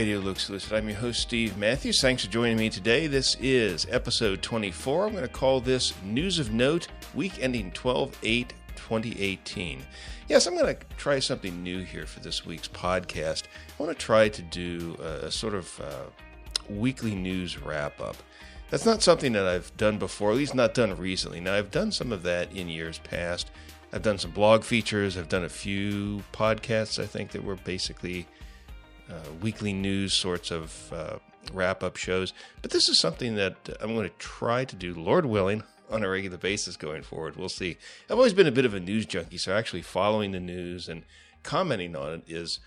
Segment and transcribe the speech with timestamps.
[0.00, 0.72] Radio Luke Solicit.
[0.72, 2.00] I'm your host, Steve Matthews.
[2.00, 3.06] Thanks for joining me today.
[3.06, 5.04] This is episode 24.
[5.04, 9.82] I'm going to call this News of Note, week ending 12 8 2018.
[10.26, 13.42] Yes, I'm going to try something new here for this week's podcast.
[13.78, 16.24] I want to try to do a, sort of uh,
[16.70, 18.16] weekly news wrap up.
[18.70, 21.40] That's not something that I've done before, at least not done recently.
[21.40, 23.50] Now, I've done some of that in years past.
[23.92, 28.26] I've done some blog features, I've done a few podcasts, I think, that were basically
[29.40, 31.18] weekly news sorts of uh,
[31.52, 32.32] wrap up shows.
[32.62, 36.08] But this is something that I'm going to try to do, Lord willing, on a
[36.08, 37.36] regular basis going forward.
[37.36, 37.76] We'll see.
[38.08, 41.04] I've always been a bit of a news junkie, so actually following the news and
[41.42, 42.60] commenting on it is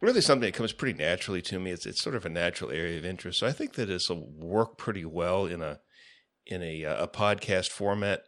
[0.00, 1.70] really something that comes pretty naturally to me.
[1.70, 3.38] It's it's sort of a natural area of interest.
[3.38, 5.80] So I think that this will work pretty well in a
[6.46, 8.22] in a uh, a podcast format.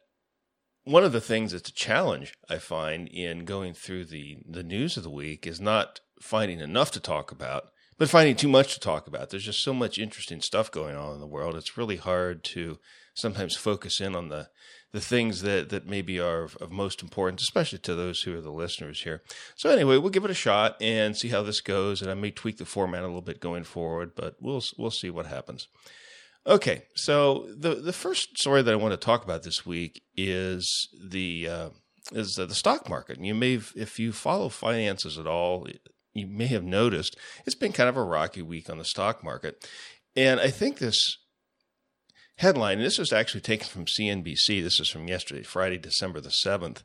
[0.85, 4.97] One of the things that's a challenge I find in going through the the news
[4.97, 7.64] of the week is not finding enough to talk about,
[7.97, 9.30] but finding too much to talk about.
[9.30, 11.56] There's just so much interesting stuff going on in the world.
[11.56, 12.78] It's really hard to
[13.14, 14.48] sometimes focus in on the
[14.92, 18.41] the things that that maybe are of, of, most importance, especially to those who are
[18.41, 19.22] the listeners here.
[19.55, 22.30] So anyway, we'll give it a shot and see how this goes, and I may
[22.30, 25.69] tweak the format a little bit going forward, but we'll we'll see what happens.
[26.46, 30.89] Okay, so the the first story that I want to talk about this week is
[30.98, 31.69] the uh,
[32.12, 33.16] is uh, the stock market.
[33.16, 35.66] And you may, if you follow finances at all,
[36.19, 37.16] you may have noticed
[37.47, 39.69] it's been kind of a rocky week on the stock market,
[40.16, 41.19] and I think this
[42.38, 44.62] headline, and this was actually taken from CNBC.
[44.62, 46.83] This is from yesterday, Friday, December the 7th.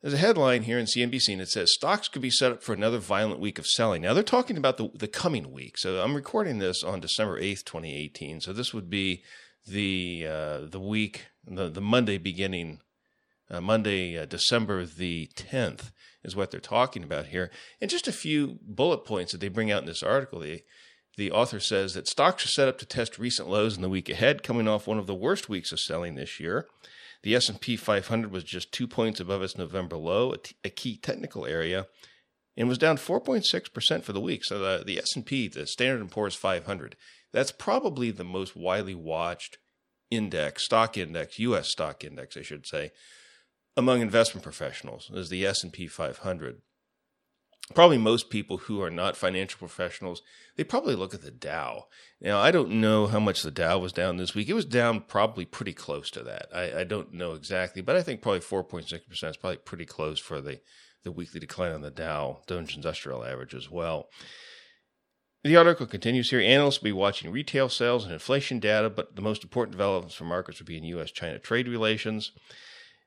[0.00, 2.72] There's a headline here in CNBC and it says stocks could be set up for
[2.72, 4.02] another violent week of selling.
[4.02, 5.78] Now they're talking about the, the coming week.
[5.78, 8.40] So I'm recording this on December 8th, 2018.
[8.40, 9.22] So this would be
[9.64, 12.80] the uh, the week, the, the Monday beginning,
[13.48, 15.92] uh, Monday, uh, December the 10th
[16.24, 17.50] is what they're talking about here.
[17.80, 20.40] And just a few bullet points that they bring out in this article.
[20.40, 20.64] They
[21.16, 24.08] the author says that stocks are set up to test recent lows in the week
[24.08, 26.68] ahead, coming off one of the worst weeks of selling this year.
[27.22, 30.96] The S&P 500 was just 2 points above its November low, a, t- a key
[30.96, 31.86] technical area,
[32.56, 34.44] and was down 4.6% for the week.
[34.44, 36.96] So the, the S&P, the Standard & Poor's 500,
[37.32, 39.58] that's probably the most widely watched
[40.10, 42.90] index, stock index, US stock index, I should say,
[43.76, 46.60] among investment professionals is the S&P 500
[47.74, 50.22] probably most people who are not financial professionals,
[50.56, 51.86] they probably look at the Dow.
[52.20, 54.48] Now, I don't know how much the Dow was down this week.
[54.48, 56.48] It was down probably pretty close to that.
[56.54, 60.40] I, I don't know exactly, but I think probably 4.6% is probably pretty close for
[60.40, 60.60] the,
[61.04, 64.08] the weekly decline on the Dow, Jones Industrial Average as well.
[65.44, 66.40] The article continues here.
[66.40, 70.24] Analysts will be watching retail sales and inflation data, but the most important developments for
[70.24, 71.10] markets will be in U.S.
[71.10, 72.32] China trade relations.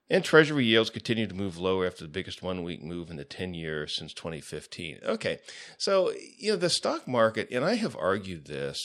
[0.09, 3.25] And Treasury yields continue to move lower after the biggest one week move in the
[3.25, 4.99] 10 years since 2015.
[5.03, 5.39] Okay,
[5.77, 8.79] so, you know, the stock market, and I have argued this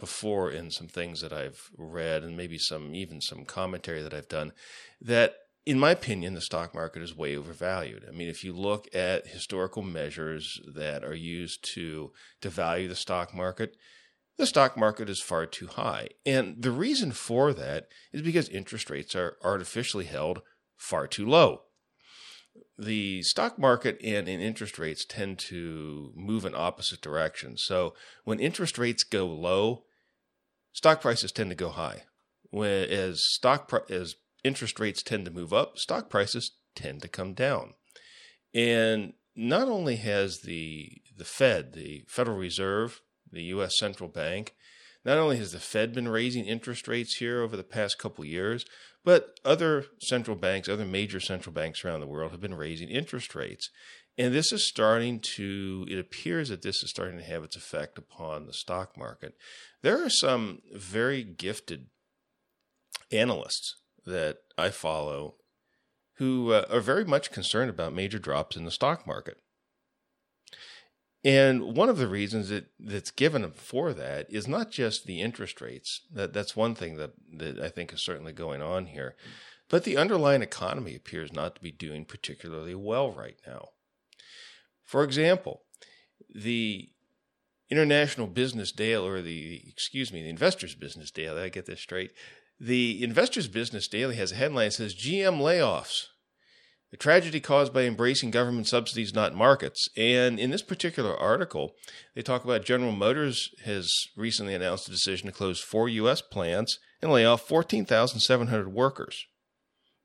[0.00, 4.28] before in some things that I've read and maybe some, even some commentary that I've
[4.28, 4.52] done,
[5.00, 8.04] that in my opinion, the stock market is way overvalued.
[8.06, 12.96] I mean, if you look at historical measures that are used to, to value the
[12.96, 13.76] stock market,
[14.36, 16.08] the stock market is far too high.
[16.26, 20.42] And the reason for that is because interest rates are artificially held
[20.76, 21.62] far too low.
[22.78, 27.62] The stock market and, and interest rates tend to move in opposite directions.
[27.64, 29.84] So when interest rates go low,
[30.72, 32.04] stock prices tend to go high.
[32.50, 34.14] When, as stock as
[34.44, 37.74] interest rates tend to move up, stock prices tend to come down.
[38.54, 43.78] And not only has the the Fed, the Federal Reserve, the U.S.
[43.78, 44.54] central bank,
[45.04, 48.64] not only has the Fed been raising interest rates here over the past couple years,
[49.04, 53.34] but other central banks, other major central banks around the world have been raising interest
[53.34, 53.70] rates.
[54.16, 57.98] And this is starting to, it appears that this is starting to have its effect
[57.98, 59.34] upon the stock market.
[59.82, 61.86] There are some very gifted
[63.10, 65.36] analysts that I follow
[66.18, 69.38] who uh, are very much concerned about major drops in the stock market.
[71.24, 75.60] And one of the reasons that, that's given for that is not just the interest
[75.62, 76.02] rates.
[76.12, 79.16] That that's one thing that, that I think is certainly going on here.
[79.70, 83.70] But the underlying economy appears not to be doing particularly well right now.
[84.84, 85.62] For example,
[86.34, 86.90] the
[87.70, 92.10] International Business Daily, or the, excuse me, the Investors Business Daily, I get this straight.
[92.60, 96.08] The Investors Business Daily has a headline that says GM layoffs
[96.94, 99.88] the tragedy caused by embracing government subsidies, not markets.
[99.96, 101.74] And in this particular article,
[102.14, 106.20] they talk about General Motors has recently announced a decision to close four U.S.
[106.20, 109.26] plants and lay off 14,700 workers.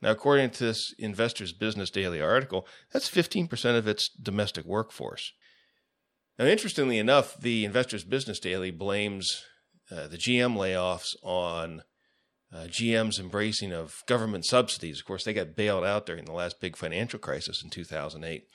[0.02, 5.32] Now, according to this Investors Business Daily article, that's 15% of its domestic workforce.
[6.40, 9.44] Now, interestingly enough, the Investors Business Daily blames
[9.92, 11.84] uh, the GM layoffs on
[12.54, 15.00] uh, GM's embracing of government subsidies.
[15.00, 18.48] Of course, they got bailed out during the last big financial crisis in 2008.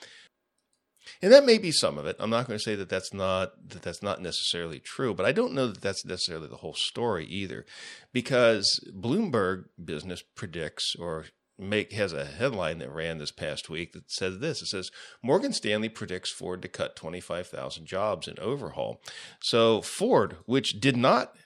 [1.21, 2.17] And that may be some of it.
[2.19, 5.33] I'm not going to say that that's not that that's not necessarily true, but I
[5.33, 7.67] don't know that that's necessarily the whole story either,
[8.13, 11.27] because Bloomberg Business predicts or
[11.59, 14.63] make has a headline that ran this past week that says this.
[14.63, 14.91] It says
[15.23, 19.01] Morgan Stanley predicts Ford to cut 25,000 jobs in overhaul.
[19.41, 21.37] So Ford, which did not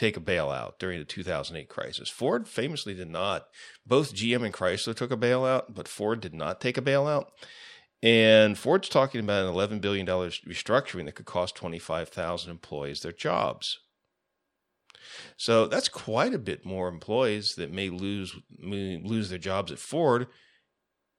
[0.00, 2.08] take a bailout during the 2008 crisis.
[2.08, 3.46] Ford famously did not.
[3.86, 7.26] Both GM and Chrysler took a bailout, but Ford did not take a bailout.
[8.02, 13.78] And Ford's talking about an $11 billion restructuring that could cost 25,000 employees their jobs.
[15.36, 19.78] So that's quite a bit more employees that may lose may lose their jobs at
[19.78, 20.28] Ford,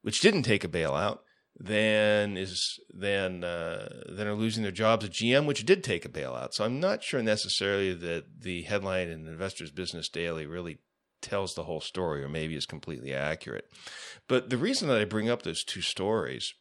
[0.02, 1.20] which didn't take a bailout,
[1.60, 6.10] than is than uh, than are losing their jobs at GM, which did take a
[6.10, 6.54] bailout.
[6.54, 10.80] So I'm not sure necessarily that the headline in Investors Business Daily really
[11.22, 13.66] tells the whole story, or maybe is completely accurate.
[14.28, 16.54] But the reason that I bring up those two stories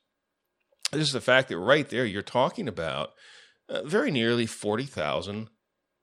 [0.92, 3.10] is the fact that right there you're talking about
[3.68, 5.48] uh, very nearly forty thousand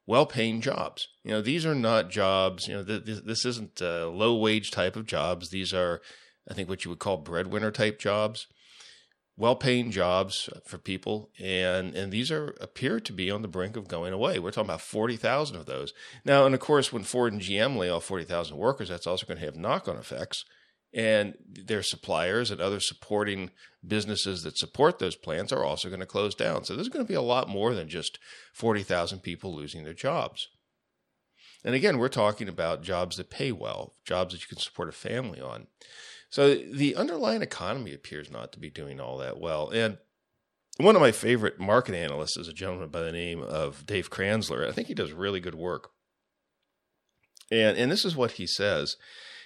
[0.08, 1.10] well-paying jobs.
[1.24, 2.68] You know, these are not jobs.
[2.68, 5.50] You know, this, this isn't uh, low-wage type of jobs.
[5.50, 6.02] These are,
[6.50, 8.48] I think, what you would call breadwinner type jobs,
[9.38, 13.88] well-paying jobs for people, and and these are appear to be on the brink of
[13.88, 14.40] going away.
[14.40, 15.94] We're talking about forty thousand of those
[16.26, 19.26] now, and of course, when Ford and GM lay off forty thousand workers, that's also
[19.26, 20.44] going to have knock-on effects
[20.94, 23.52] and their suppliers and other supporting
[23.86, 26.64] businesses that support those plants are also going to close down.
[26.64, 28.20] So there's going to be a lot more than just
[28.54, 30.48] 40,000 people losing their jobs.
[31.64, 34.94] And again, we're talking about jobs that pay well, jobs that you can support a
[34.94, 35.68] family on.
[36.30, 39.70] So the underlying economy appears not to be doing all that well.
[39.70, 39.98] And
[40.78, 44.68] one of my favorite market analysts is a gentleman by the name of Dave Kranzler.
[44.68, 45.92] I think he does really good work.
[47.50, 48.98] And and this is what he says.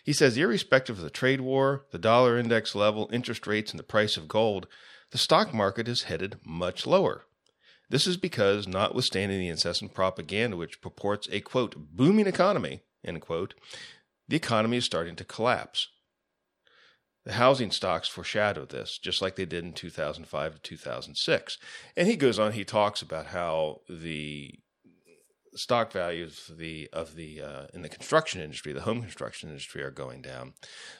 [0.03, 3.83] He says, irrespective of the trade war, the dollar index level, interest rates, and the
[3.83, 4.67] price of gold,
[5.11, 7.25] the stock market is headed much lower.
[7.89, 13.53] This is because, notwithstanding the incessant propaganda which purports a quote, booming economy, end quote,
[14.27, 15.89] the economy is starting to collapse.
[17.23, 21.57] The housing stocks foreshadow this, just like they did in 2005 to 2006.
[21.95, 24.55] And he goes on, he talks about how the
[25.53, 29.83] stock values of the of the uh, in the construction industry, the home construction industry,
[29.83, 30.53] are going down.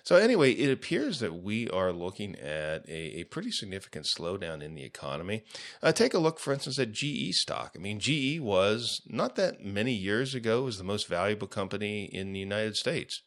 [0.03, 4.75] So anyway, it appears that we are looking at a, a pretty significant slowdown in
[4.75, 5.43] the economy.
[5.81, 7.73] Uh, take a look, for instance, at GE stock.
[7.75, 12.33] I mean, GE was not that many years ago was the most valuable company in
[12.33, 13.21] the United States.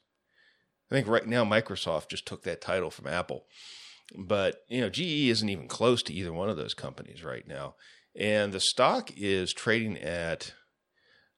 [0.91, 3.47] I think right now Microsoft just took that title from Apple.
[4.17, 7.75] But, you know, GE isn't even close to either one of those companies right now.
[8.15, 10.53] And the stock is trading at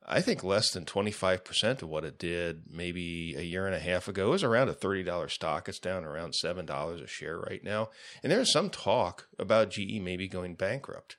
[0.08, 4.06] I think less than 25% of what it did maybe a year and a half
[4.06, 4.28] ago.
[4.28, 5.68] It was around a $30 stock.
[5.68, 7.88] It's down around $7 a share right now.
[8.22, 11.16] And there's some talk about GE maybe going bankrupt.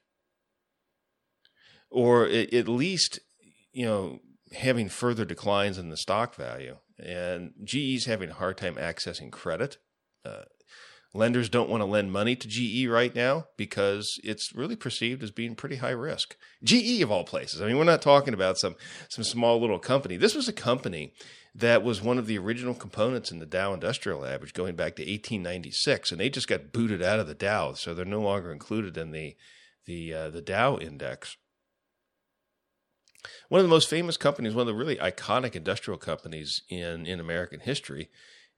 [1.90, 3.20] Or at least,
[3.74, 4.20] you know,
[4.54, 6.78] having further declines in the stock value.
[7.00, 9.78] And GE's having a hard time accessing credit.
[10.26, 10.44] Uh,
[11.14, 15.32] Lenders don't want to lend money to GE right now because it's really perceived as
[15.32, 16.36] being pretty high risk.
[16.64, 17.62] GE of all places.
[17.62, 18.76] I mean, we're not talking about some
[19.10, 20.18] some small little company.
[20.18, 21.14] This was a company
[21.56, 25.02] that was one of the original components in the Dow Industrial Average going back to
[25.02, 28.98] 1896, and they just got booted out of the Dow, so they're no longer included
[28.98, 29.36] in the
[29.86, 31.38] the uh, the Dow index.
[33.50, 37.20] One of the most famous companies, one of the really iconic industrial companies in in
[37.20, 38.10] American history,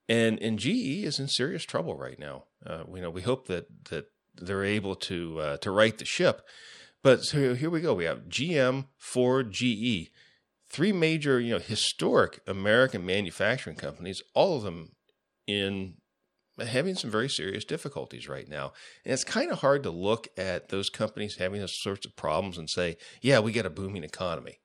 [0.07, 2.45] and and GE is in serious trouble right now.
[2.65, 6.41] Uh, you know, we hope that that they're able to uh, to right the ship.
[7.01, 7.93] But so here we go.
[7.93, 10.09] We have GM, Ford, GE,
[10.69, 14.21] three major, you know, historic American manufacturing companies.
[14.33, 14.91] All of them
[15.47, 15.95] in
[16.61, 18.73] having some very serious difficulties right now.
[19.03, 22.57] And it's kind of hard to look at those companies having those sorts of problems
[22.57, 24.59] and say, yeah, we got a booming economy.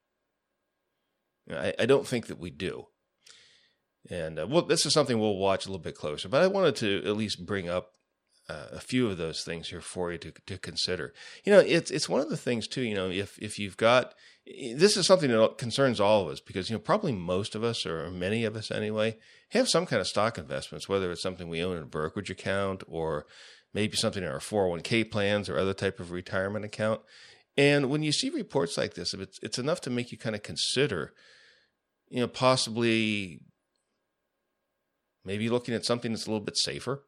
[1.50, 2.86] I, I don't think that we do.
[4.10, 6.28] And uh, well, this is something we'll watch a little bit closer.
[6.28, 7.92] But I wanted to at least bring up
[8.48, 11.14] uh, a few of those things here for you to to consider.
[11.44, 12.82] You know, it's it's one of the things too.
[12.82, 14.14] You know, if if you've got
[14.46, 17.86] this is something that concerns all of us because you know probably most of us
[17.86, 19.16] or many of us anyway
[19.58, 22.82] have some kind of stock investments, whether it's something we own in a brokerage account
[22.86, 23.26] or
[23.72, 27.00] maybe something in our 401k plans or other type of retirement account.
[27.56, 30.42] And when you see reports like this, it's it's enough to make you kind of
[30.42, 31.12] consider,
[32.08, 33.40] you know, possibly
[35.24, 37.04] Maybe looking at something that's a little bit safer.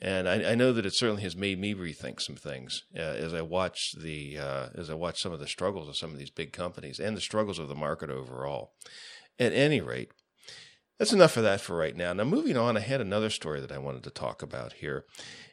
[0.00, 3.34] And I, I, know that it certainly has made me rethink some things uh, as
[3.34, 6.30] I watch the uh, as I watch some of the struggles of some of these
[6.30, 8.74] big companies and the struggles of the market overall.
[9.40, 10.12] At any rate,
[10.98, 12.12] that's enough of that for right now.
[12.12, 15.04] Now, moving on, I had another story that I wanted to talk about here,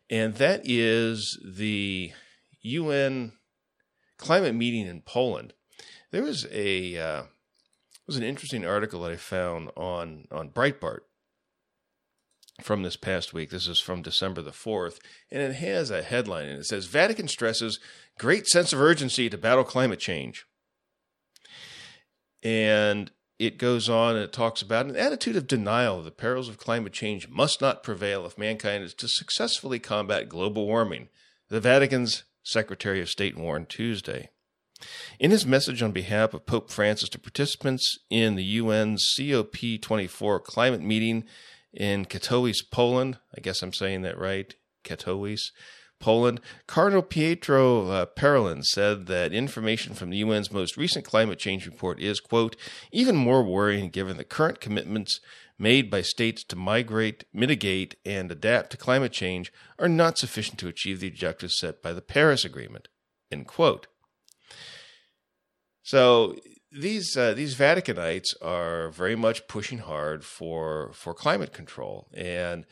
[0.09, 2.11] and that is the
[2.61, 3.33] UN
[4.17, 5.53] climate meeting in Poland.
[6.11, 7.23] There was a uh,
[8.07, 11.01] was an interesting article that I found on on Breitbart
[12.61, 13.49] from this past week.
[13.49, 14.99] This is from December the 4th,
[15.29, 17.79] and it has a headline and it says Vatican stresses
[18.17, 20.45] great sense of urgency to battle climate change.
[22.41, 26.57] And it goes on and it talks about an attitude of denial the perils of
[26.57, 31.09] climate change must not prevail if mankind is to successfully combat global warming,
[31.49, 34.29] the Vatican's Secretary of State warned Tuesday.
[35.19, 40.81] In his message on behalf of Pope Francis to participants in the UN's COP24 climate
[40.81, 41.23] meeting
[41.73, 43.17] in Katowice, Poland.
[43.35, 44.53] I guess I'm saying that right.
[44.83, 45.51] Katowice,
[45.99, 46.41] Poland.
[46.67, 51.99] Cardinal Pietro uh, Parolin said that information from the UN's most recent climate change report
[51.99, 52.55] is, quote,
[52.91, 55.19] even more worrying given the current commitments
[55.57, 60.67] made by states to migrate, mitigate, and adapt to climate change are not sufficient to
[60.67, 62.87] achieve the objectives set by the Paris Agreement,
[63.31, 63.87] end quote.
[65.83, 66.35] So
[66.71, 72.65] these uh, these Vaticanites are very much pushing hard for for climate control, and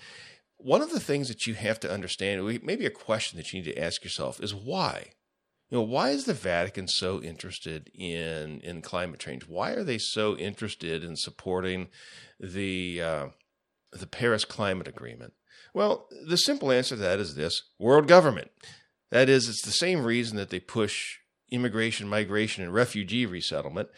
[0.64, 3.72] one of the things that you have to understand, maybe a question that you need
[3.72, 5.12] to ask yourself, is why.
[5.70, 9.48] You know, why is the Vatican so interested in in climate change?
[9.48, 11.90] Why are they so interested in supporting
[12.40, 13.28] the uh,
[13.92, 15.34] the Paris Climate Agreement?
[15.74, 18.52] Well, the simple answer to that is this: world government.
[19.12, 21.18] That is, it's the same reason that they push
[21.52, 23.90] immigration, migration, and refugee resettlement.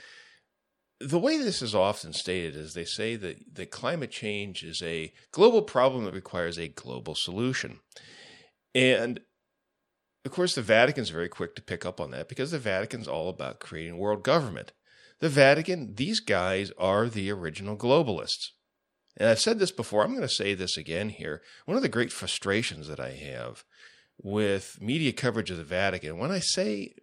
[1.00, 5.14] The way this is often stated is they say that, that climate change is a
[5.32, 7.80] global problem that requires a global solution.
[8.74, 9.20] And
[10.26, 13.30] of course, the Vatican's very quick to pick up on that because the Vatican's all
[13.30, 14.72] about creating world government.
[15.20, 18.50] The Vatican, these guys are the original globalists.
[19.18, 21.42] And I've said this before, I'm going to say this again here.
[21.66, 23.64] One of the great frustrations that I have
[24.18, 26.96] with media coverage of the Vatican, when I say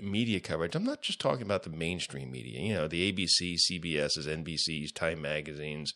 [0.00, 4.26] media coverage, I'm not just talking about the mainstream media, you know, the ABC, CBS's,
[4.26, 5.94] NBC's, Time Magazine's,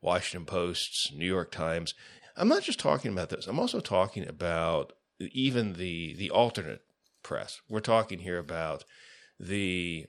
[0.00, 1.94] Washington Post's, New York Times.
[2.36, 3.46] I'm not just talking about this.
[3.46, 6.82] I'm also talking about even the the alternate
[7.22, 7.60] press.
[7.68, 8.84] We're talking here about
[9.40, 10.06] the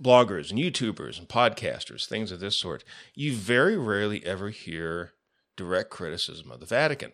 [0.00, 2.84] bloggers and YouTubers and podcasters, things of this sort.
[3.14, 5.12] You very rarely ever hear
[5.56, 7.12] direct criticism of the Vatican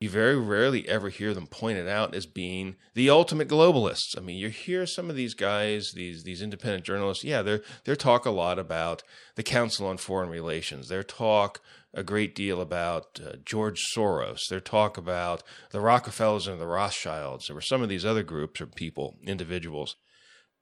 [0.00, 4.16] you very rarely ever hear them pointed out as being the ultimate globalists.
[4.16, 7.94] I mean, you hear some of these guys, these these independent journalists, yeah, they're they
[7.94, 9.02] talk a lot about
[9.34, 10.88] the Council on Foreign Relations.
[10.88, 11.60] They talk
[11.92, 14.48] a great deal about uh, George Soros.
[14.48, 18.66] They talk about the Rockefellers and the Rothschilds, or some of these other groups or
[18.66, 19.96] people, individuals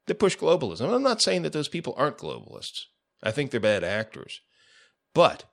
[0.07, 0.92] that push globalism.
[0.92, 2.87] I'm not saying that those people aren't globalists.
[3.23, 4.40] I think they're bad actors,
[5.14, 5.45] but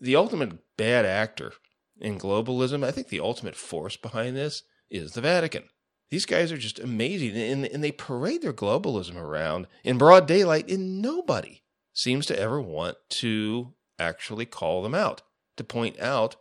[0.00, 1.52] the ultimate bad actor
[2.00, 5.64] in globalism, I think the ultimate force behind this is the Vatican.
[6.10, 10.70] These guys are just amazing, and, and they parade their globalism around in broad daylight,
[10.70, 11.62] and nobody
[11.92, 15.22] seems to ever want to actually call them out,
[15.56, 16.36] to point out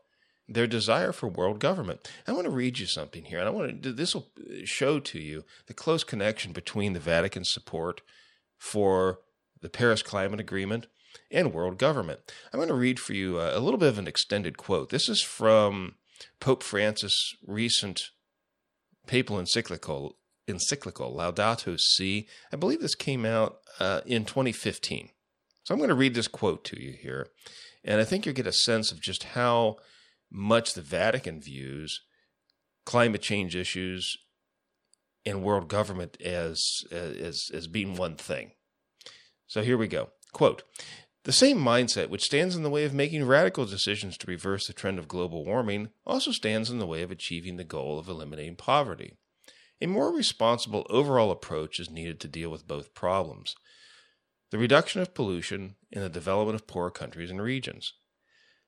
[0.48, 2.10] their desire for world government.
[2.26, 3.92] I want to read you something here, and I want to.
[3.92, 8.02] This will uh, show to you the close connection between the Vatican's support
[8.58, 9.20] for
[9.62, 10.88] the Paris Climate Agreement
[11.32, 12.20] and world government.
[12.52, 14.90] I'm going to read for you a, little bit of an extended quote.
[14.90, 15.96] This is from
[16.40, 18.02] Pope Francis' recent
[19.06, 22.28] papal encyclical, encyclical Laudato Si.
[22.52, 25.10] I believe this came out uh, in 2015.
[25.64, 27.28] So I'm going to read this quote to you here,
[27.84, 29.78] and I think you'll get a sense of just how
[30.32, 32.02] much the Vatican views
[32.86, 34.18] climate change issues
[35.26, 38.52] and world government as as as being one thing.
[39.46, 40.10] So here we go.
[40.32, 40.64] Quote
[41.28, 44.72] the same mindset, which stands in the way of making radical decisions to reverse the
[44.72, 48.56] trend of global warming, also stands in the way of achieving the goal of eliminating
[48.56, 49.12] poverty.
[49.82, 53.56] A more responsible overall approach is needed to deal with both problems
[54.52, 57.92] the reduction of pollution and the development of poorer countries and regions.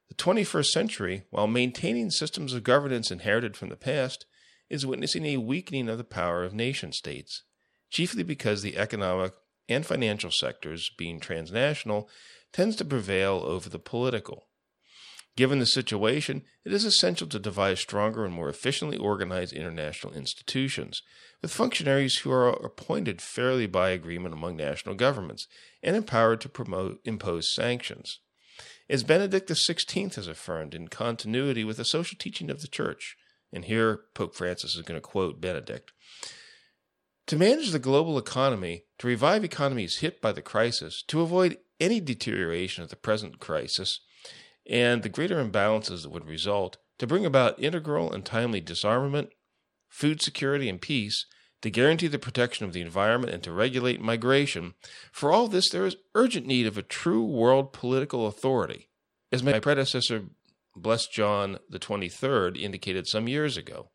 [0.10, 4.26] The 21st century, while maintaining systems of governance inherited from the past,
[4.70, 7.44] is witnessing a weakening of the power of nation states,
[7.90, 9.32] chiefly because the economic
[9.70, 12.10] and financial sectors, being transnational,
[12.54, 14.48] tends to prevail over the political.
[15.36, 21.02] Given the situation, it is essential to devise stronger and more efficiently organized international institutions,
[21.42, 25.48] with functionaries who are appointed fairly by agreement among national governments
[25.82, 28.20] and empowered to promote impose sanctions.
[28.90, 33.16] as Benedict XVI has affirmed in continuity with the social teaching of the Church.
[33.54, 35.92] And here Pope Francis is going to quote Benedict.
[37.30, 42.00] To manage the global economy, to revive economies hit by the crisis, to avoid any
[42.00, 44.00] deterioration of the present crisis,
[44.68, 49.30] and the greater imbalances that would result, to bring about integral and timely disarmament,
[49.88, 51.28] food security, and peace,
[51.62, 54.74] to guarantee the protection of the environment and to regulate migration.
[55.12, 58.90] For all this, there is urgent need of a true world political authority,
[59.32, 60.24] as my predecessor,
[60.76, 63.92] Blessed John the Twenty-Third, indicated some years ago.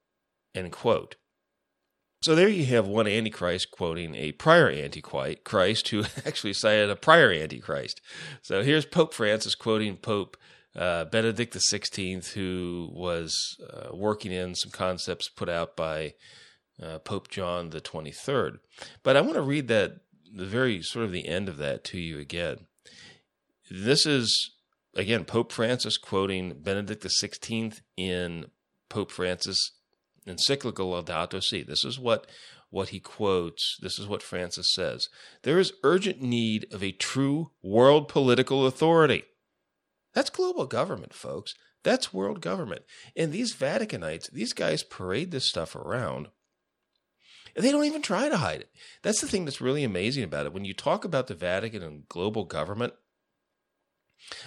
[2.25, 7.31] So there you have one Antichrist quoting a prior Antichrist who actually cited a prior
[7.31, 8.01] Antichrist.
[8.41, 10.39] So here's Pope Francis quoting Pope
[10.75, 16.15] uh, Benedict XVI, who was uh, working in some concepts put out by
[16.83, 18.59] uh, Pope John the 23rd.
[19.03, 19.99] But I want to read that,
[20.35, 22.61] the very sort of the end of that to you again.
[23.71, 24.53] This is,
[24.97, 28.47] again, Pope Francis quoting Benedict XVI in
[28.89, 29.73] Pope Francis'
[30.27, 31.63] encyclical Laudato Si.
[31.63, 32.27] This is what
[32.71, 33.77] what he quotes.
[33.81, 35.09] This is what Francis says.
[35.43, 39.23] There is urgent need of a true world political authority.
[40.13, 41.55] That's global government, folks.
[41.85, 42.83] That's world government.
[43.17, 46.29] And these Vaticanites, these guys parade this stuff around
[47.55, 48.71] they don't even try to hide it.
[49.03, 50.53] That's the thing that's really amazing about it.
[50.53, 52.95] When you talk about the Vatican and global government,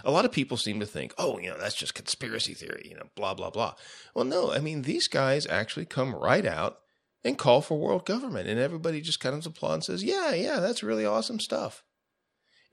[0.04, 2.96] a lot of people seem to think, oh, you know, that's just conspiracy theory, you
[2.96, 3.74] know, blah, blah, blah.
[4.14, 6.80] Well, no, I mean, these guys actually come right out
[7.24, 10.60] and call for world government, and everybody just kind of applauds and says, yeah, yeah,
[10.60, 11.84] that's really awesome stuff.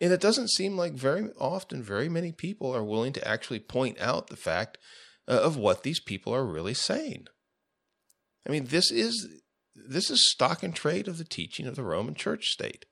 [0.01, 4.01] And it doesn't seem like very often very many people are willing to actually point
[4.01, 4.79] out the fact
[5.29, 7.27] uh, of what these people are really saying.
[8.47, 9.29] I mean, this is
[9.75, 12.85] this is stock and trade of the teaching of the Roman Church state.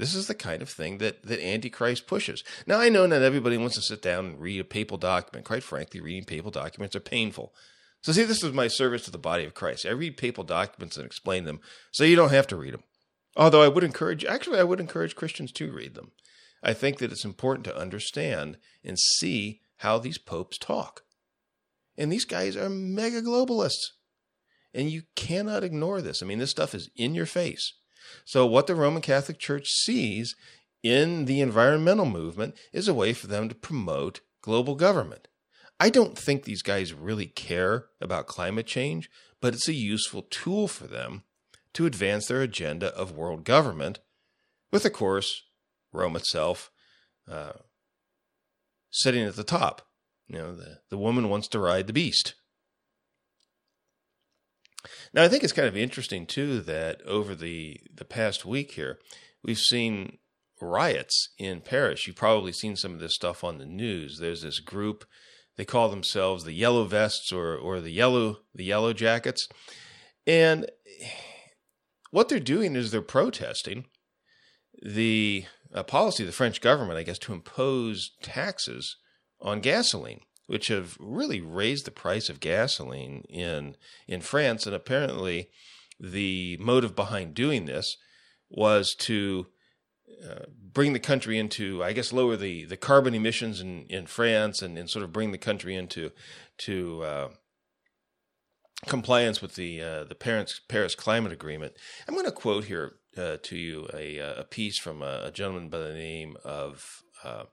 [0.00, 2.42] This is the kind of thing that, that Antichrist pushes.
[2.66, 5.44] Now, I know not everybody wants to sit down and read a papal document.
[5.44, 7.52] Quite frankly, reading papal documents are painful.
[8.02, 9.84] So, see, this is my service to the body of Christ.
[9.84, 11.60] I read papal documents and explain them
[11.92, 12.84] so you don't have to read them.
[13.36, 16.12] Although I would encourage, actually, I would encourage Christians to read them.
[16.62, 21.02] I think that it's important to understand and see how these popes talk.
[21.98, 23.92] And these guys are mega globalists.
[24.72, 26.22] And you cannot ignore this.
[26.22, 27.74] I mean, this stuff is in your face.
[28.24, 30.34] So, what the Roman Catholic Church sees
[30.82, 35.28] in the environmental movement is a way for them to promote global government.
[35.78, 39.10] I don't think these guys really care about climate change,
[39.40, 41.22] but it's a useful tool for them
[41.74, 44.00] to advance their agenda of world government,
[44.70, 45.44] with, of course,
[45.92, 46.70] Rome itself
[47.30, 47.52] uh,
[48.90, 49.86] sitting at the top.
[50.28, 52.34] You know, the, the woman wants to ride the beast.
[55.12, 58.98] Now, I think it's kind of interesting too that over the the past week here,
[59.42, 60.18] we've seen
[60.60, 62.06] riots in Paris.
[62.06, 64.18] You've probably seen some of this stuff on the news.
[64.18, 65.04] There's this group
[65.56, 69.48] they call themselves the Yellow Vests or or the Yellow the Yellow Jackets,
[70.26, 70.66] and
[72.10, 73.86] what they're doing is they're protesting
[74.82, 75.44] the
[75.86, 78.96] policy of the French government, I guess, to impose taxes
[79.40, 83.76] on gasoline which have really raised the price of gasoline in
[84.08, 84.66] in France.
[84.66, 85.48] And apparently,
[86.00, 87.96] the motive behind doing this
[88.48, 89.46] was to
[90.28, 94.60] uh, bring the country into, I guess, lower the, the carbon emissions in, in France
[94.60, 96.10] and, and sort of bring the country into
[96.58, 97.28] to uh,
[98.88, 101.74] compliance with the uh, the Paris, Paris Climate Agreement.
[102.08, 105.68] I'm going to quote here uh, to you a, a piece from a, a, gentleman
[105.68, 107.44] by the name of uh,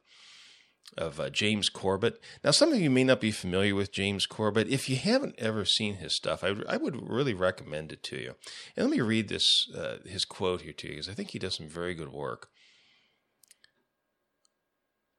[0.95, 2.19] of uh, James Corbett.
[2.43, 4.69] Now, some of you may not be familiar with James Corbett.
[4.69, 8.35] If you haven't ever seen his stuff, I, I would really recommend it to you.
[8.75, 11.39] And let me read this uh, his quote here to you because I think he
[11.39, 12.49] does some very good work.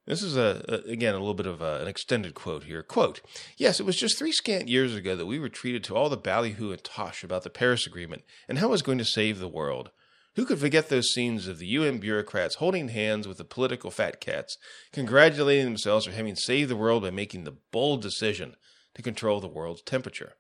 [0.07, 2.83] This is a, a again a little bit of a, an extended quote here.
[2.83, 3.21] Quote:
[3.59, 6.17] Yes, it was just three scant years ago that we were treated to all the
[6.17, 9.49] ballyhoo and tosh about the Paris Agreement and how it was going to save the
[9.49, 9.91] world.
[10.39, 14.21] Who could forget those scenes of the UN bureaucrats holding hands with the political fat
[14.21, 14.57] cats,
[14.93, 18.55] congratulating themselves for having saved the world by making the bold decision
[18.95, 20.35] to control the world's temperature?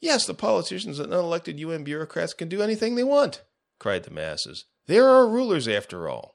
[0.00, 3.44] Yes, the politicians and unelected UN bureaucrats can do anything they want,
[3.78, 4.64] cried the masses.
[4.88, 6.34] They are our rulers, after all.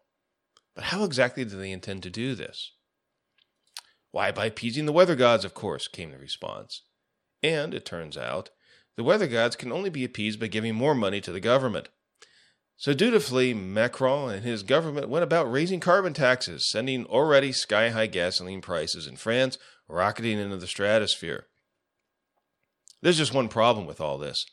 [0.73, 2.71] But how exactly do they intend to do this?
[4.11, 6.83] Why, by appeasing the weather gods, of course, came the response.
[7.41, 8.51] And, it turns out,
[8.95, 11.89] the weather gods can only be appeased by giving more money to the government.
[12.77, 18.07] So dutifully, Macron and his government went about raising carbon taxes, sending already sky high
[18.07, 19.57] gasoline prices in France
[19.87, 21.47] rocketing into the stratosphere.
[23.01, 24.45] There's just one problem with all this.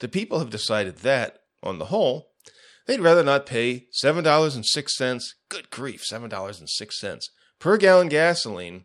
[0.00, 2.32] The people have decided that, on the whole,
[2.86, 7.24] they'd rather not pay $7.06, good grief, $7.06,
[7.58, 8.84] per gallon gasoline,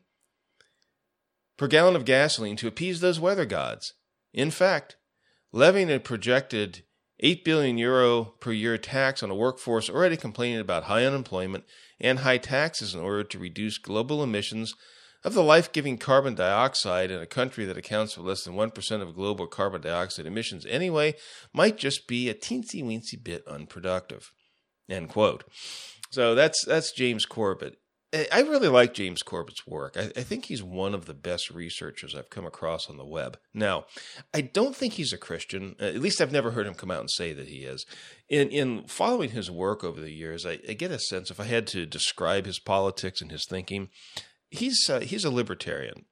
[1.58, 3.94] per gallon of gasoline to appease those weather gods.
[4.34, 4.96] In fact,
[5.52, 6.84] levying a projected
[7.22, 11.64] 8 billion euro per year tax on a workforce already complaining about high unemployment
[12.00, 14.74] and high taxes in order to reduce global emissions
[15.24, 19.02] of the life giving carbon dioxide in a country that accounts for less than 1%
[19.02, 21.14] of global carbon dioxide emissions anyway
[21.54, 24.32] might just be a teensy weensy bit unproductive.
[24.90, 25.44] End quote.
[26.10, 27.78] So that's that's James Corbett.
[28.14, 29.96] I really like James Corbett's work.
[29.96, 33.40] I, I, think he's one of the best researchers I've come across on the web.
[33.54, 33.86] Now,
[34.34, 35.78] I don't think he's a Christian.
[35.80, 37.86] At least I've never heard him come out and say that he is.
[38.28, 41.46] In in following his work over the years, I, I get a sense if I
[41.46, 43.88] had to describe his politics and his thinking,
[44.50, 46.06] he's uh, he's a libertarian.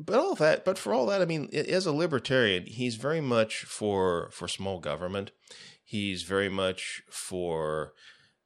[0.00, 3.58] But all that, but for all that, I mean, as a libertarian, he's very much
[3.58, 5.30] for for small government.
[5.84, 7.92] He's very much for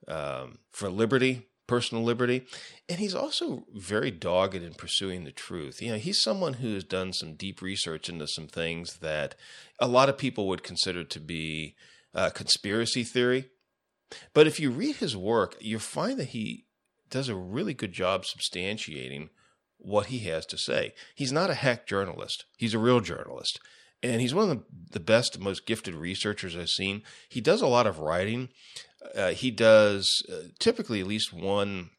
[0.07, 2.47] um, for liberty personal liberty.
[2.89, 5.83] And he's also very dogged in pursuing the truth.
[5.83, 9.35] You know, he's someone who has done some deep research into some things that
[9.81, 11.75] a lot of people would consider to be
[12.15, 13.51] uh, conspiracy theory.
[14.33, 16.67] But if you read his work, you find that he
[17.11, 19.31] does a really good job substantiating
[19.79, 20.95] what he has to say.
[21.15, 23.61] He's not a hack journalist, he's a real journalist.
[24.03, 27.03] And he's one of the, the best, most gifted researchers I've seen.
[27.31, 28.51] He does a lot of writing.
[29.15, 31.91] Uh, he does uh, typically at least one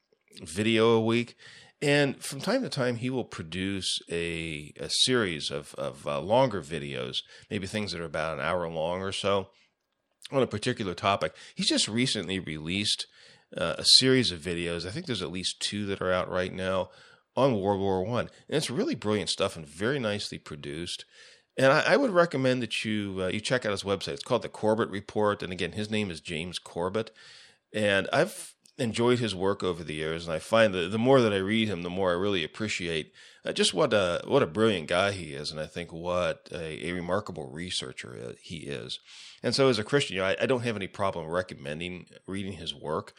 [0.41, 1.35] video a week.
[1.81, 6.61] And from time to time, he will produce a, a series of, of uh, longer
[6.61, 7.17] videos,
[7.51, 9.49] maybe things that are about an hour long or so,
[10.31, 11.35] on a particular topic.
[11.53, 13.05] He's just recently released
[13.55, 14.87] uh, a series of videos.
[14.87, 16.89] I think there's at least two that are out right now
[17.35, 21.05] on World War One, and it's really brilliant stuff and very nicely produced.
[21.57, 24.13] And I, I would recommend that you uh, you check out his website.
[24.13, 27.11] It's called the Corbett Report, and again, his name is James Corbett.
[27.73, 31.33] And I've enjoyed his work over the years, and I find that the more that
[31.33, 33.11] I read him, the more I really appreciate
[33.43, 36.87] uh, just what a what a brilliant guy he is, and I think what a,
[36.87, 38.99] a remarkable researcher he is.
[39.41, 42.53] And so, as a Christian, you know, I, I, don't have any problem recommending reading
[42.53, 43.13] his work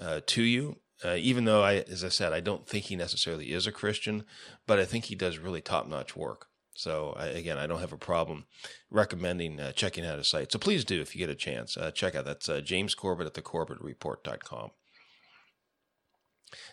[0.00, 0.78] uh, to you.
[1.04, 4.24] Uh, even though I, as I said, I don't think he necessarily is a Christian,
[4.68, 6.46] but I think he does really top notch work.
[6.74, 8.46] So I, again, I don't have a problem
[8.90, 10.52] recommending uh, checking out his site.
[10.52, 11.76] So please do if you get a chance.
[11.76, 14.70] Uh, check out that's uh, James Corbett at thecorbettreport.com.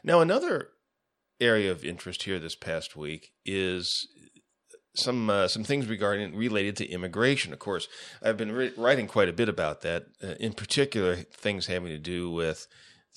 [0.03, 0.69] Now another
[1.39, 4.07] area of interest here this past week is
[4.95, 7.53] some uh, some things regarding related to immigration.
[7.53, 7.87] Of course,
[8.21, 10.05] I've been re- writing quite a bit about that.
[10.23, 12.67] Uh, in particular, things having to do with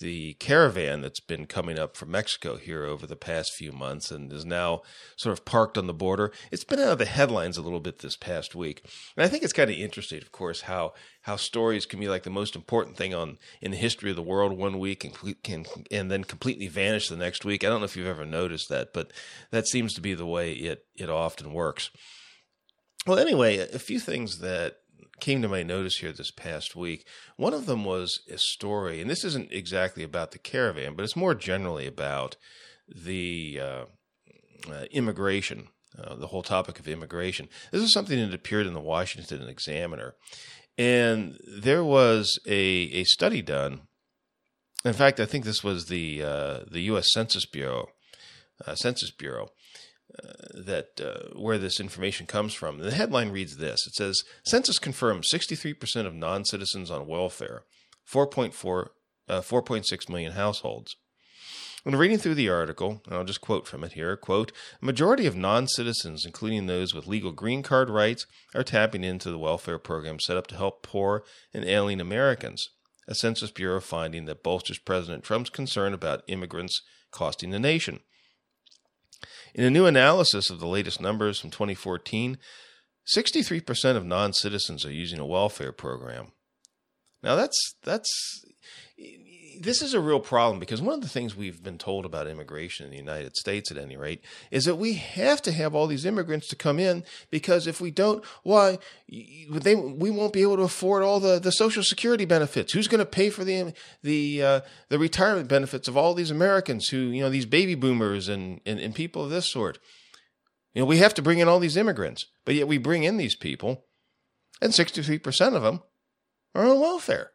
[0.03, 4.33] the caravan that's been coming up from Mexico here over the past few months and
[4.33, 4.83] is now
[5.17, 6.33] sort of parked on the border.
[6.51, 8.85] It's been out of the headlines a little bit this past week.
[9.17, 12.25] And I think it's kind of interesting, of course, how how stories can be like
[12.25, 15.65] the most important thing on in the history of the world one week and can
[15.91, 17.63] and then completely vanish the next week.
[17.63, 19.13] I don't know if you've ever noticed that, but
[19.53, 21.91] that seems to be the way it it often works.
[23.07, 24.82] Well, anyway, a few things that
[25.23, 27.07] came to my notice here this past week.
[27.37, 31.15] One of them was a story, and this isn't exactly about the caravan, but it's
[31.15, 32.37] more generally about
[32.89, 33.85] the uh,
[34.69, 37.49] uh, immigration, uh, the whole topic of immigration.
[37.71, 40.17] This is something that appeared in the Washington Examiner,
[40.77, 43.83] and there was a a study done.
[44.85, 47.13] In fact, I think this was the uh, the U.S.
[47.13, 47.91] Census Bureau,
[48.67, 49.51] uh, Census Bureau,
[50.55, 52.79] that uh, where this information comes from.
[52.79, 57.65] The headline reads this: It says census confirms 63% of non-citizens on welfare,
[58.11, 58.89] 4.4
[59.29, 60.97] uh, 4.6 million households.
[61.85, 65.27] When reading through the article, and I'll just quote from it here, quote, a majority
[65.27, 70.21] of non-citizens, including those with legal green card rights, are tapping into the welfare program
[70.21, 72.69] set up to help poor and alien Americans.
[73.09, 77.99] A Census Bureau finding that bolsters President Trump's concern about immigrants costing the nation.
[79.55, 82.39] In a new analysis of the latest numbers from 2014,
[83.15, 86.33] 63% of non-citizens are using a welfare program.
[87.23, 88.11] Now that's that's
[89.63, 92.85] this is a real problem because one of the things we've been told about immigration
[92.85, 96.05] in the United States, at any rate, is that we have to have all these
[96.05, 100.63] immigrants to come in because if we don't, why they we won't be able to
[100.63, 102.73] afford all the, the Social Security benefits.
[102.73, 103.73] Who's going to pay for the
[104.03, 108.29] the uh, the retirement benefits of all these Americans who you know these baby boomers
[108.29, 109.79] and, and and people of this sort?
[110.75, 113.17] You know, we have to bring in all these immigrants, but yet we bring in
[113.17, 113.85] these people,
[114.61, 115.83] and sixty three percent of them
[116.55, 117.33] are on welfare.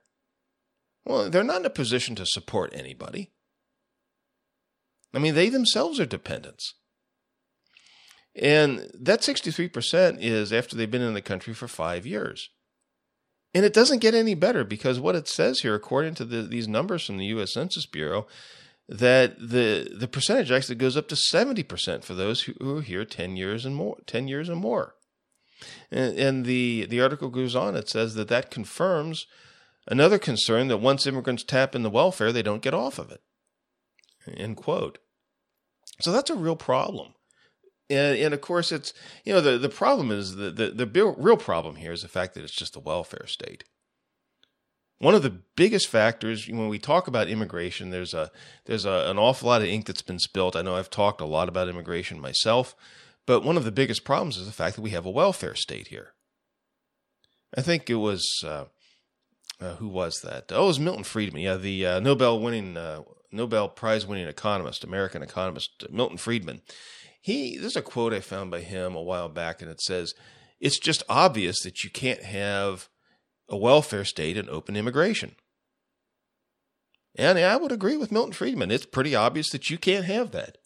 [1.08, 3.32] Well, they're not in a position to support anybody.
[5.14, 6.74] I mean, they themselves are dependents.
[8.36, 12.50] And that 63% is after they've been in the country for five years.
[13.54, 16.68] And it doesn't get any better because what it says here, according to the, these
[16.68, 17.54] numbers from the U.S.
[17.54, 18.28] Census Bureau,
[18.90, 23.04] that the the percentage actually goes up to 70% for those who, who are here
[23.04, 24.96] 10 years and more 10 years and more
[25.92, 29.26] and, and the the article goes on it says that that confirms
[29.88, 33.22] another concern that once immigrants tap into welfare they don't get off of it
[34.36, 34.98] end quote
[36.02, 37.14] so that's a real problem
[37.90, 41.38] and, and of course it's you know the, the problem is the, the the real
[41.38, 43.64] problem here is the fact that it's just a welfare state
[45.00, 48.32] one of the biggest factors when we talk about immigration, there's a
[48.66, 50.56] there's a, an awful lot of ink that's been spilt.
[50.56, 52.76] I know I've talked a lot about immigration myself,
[53.26, 55.90] but one of the biggest problems is the fact that we have a welfare state
[55.90, 56.14] here.
[57.56, 58.66] I think it was uh,
[59.60, 60.52] uh, who was that?
[60.52, 61.42] Oh, it was Milton Friedman.
[61.42, 66.62] Yeah, the uh, Nobel winning uh, Nobel Prize winning economist, American economist Milton Friedman.
[67.22, 70.14] He there's a quote I found by him a while back, and it says,
[70.60, 72.90] "It's just obvious that you can't have."
[73.50, 75.36] a welfare state and open immigration.
[77.16, 78.72] And I would agree with Milton Friedman.
[78.72, 80.58] It's pretty obvious that you can't have that.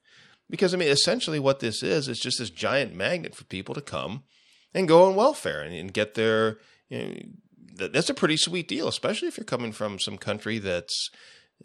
[0.50, 3.82] Because, I mean, essentially what this is, is just this giant magnet for people to
[3.82, 4.24] come
[4.74, 6.58] and go on welfare and, and get their.
[6.90, 7.14] You know,
[7.76, 11.10] that's a pretty sweet deal, especially if you're coming from some country that's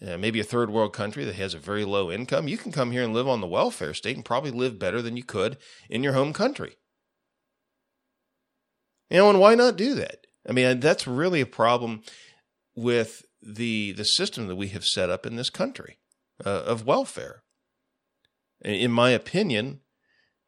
[0.07, 2.49] uh, maybe a third world country that has a very low income.
[2.49, 5.17] You can come here and live on the welfare state and probably live better than
[5.17, 5.57] you could
[5.89, 6.77] in your home country.
[9.11, 10.27] You know, and why not do that?
[10.49, 12.03] I mean, that's really a problem
[12.75, 15.99] with the the system that we have set up in this country
[16.45, 17.43] uh, of welfare.
[18.63, 19.81] In my opinion,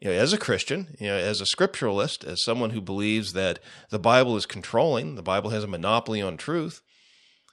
[0.00, 3.58] you know, as a Christian, you know, as a scripturalist, as someone who believes that
[3.90, 6.82] the Bible is controlling, the Bible has a monopoly on truth.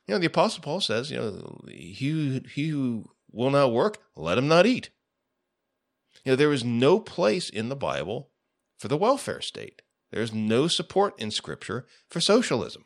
[0.08, 4.38] You know, the Apostle Paul says, you know, he, he who will not work, let
[4.38, 4.92] him not eat.
[6.24, 8.30] You know, there is no place in the Bible
[8.78, 9.82] for the welfare state.
[10.12, 12.86] There's no support in Scripture for socialism.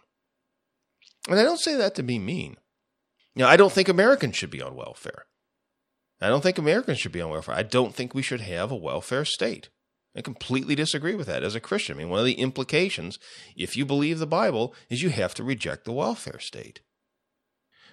[1.28, 2.56] And I don't say that to be mean.
[3.36, 5.26] You know, I don't think Americans should be on welfare.
[6.22, 7.56] I don't think Americans should be on welfare.
[7.56, 9.70] I don't think we should have a welfare state.
[10.16, 11.96] I completely disagree with that as a Christian.
[11.96, 13.20] I mean, one of the implications,
[13.56, 16.82] if you believe the Bible, is you have to reject the welfare state.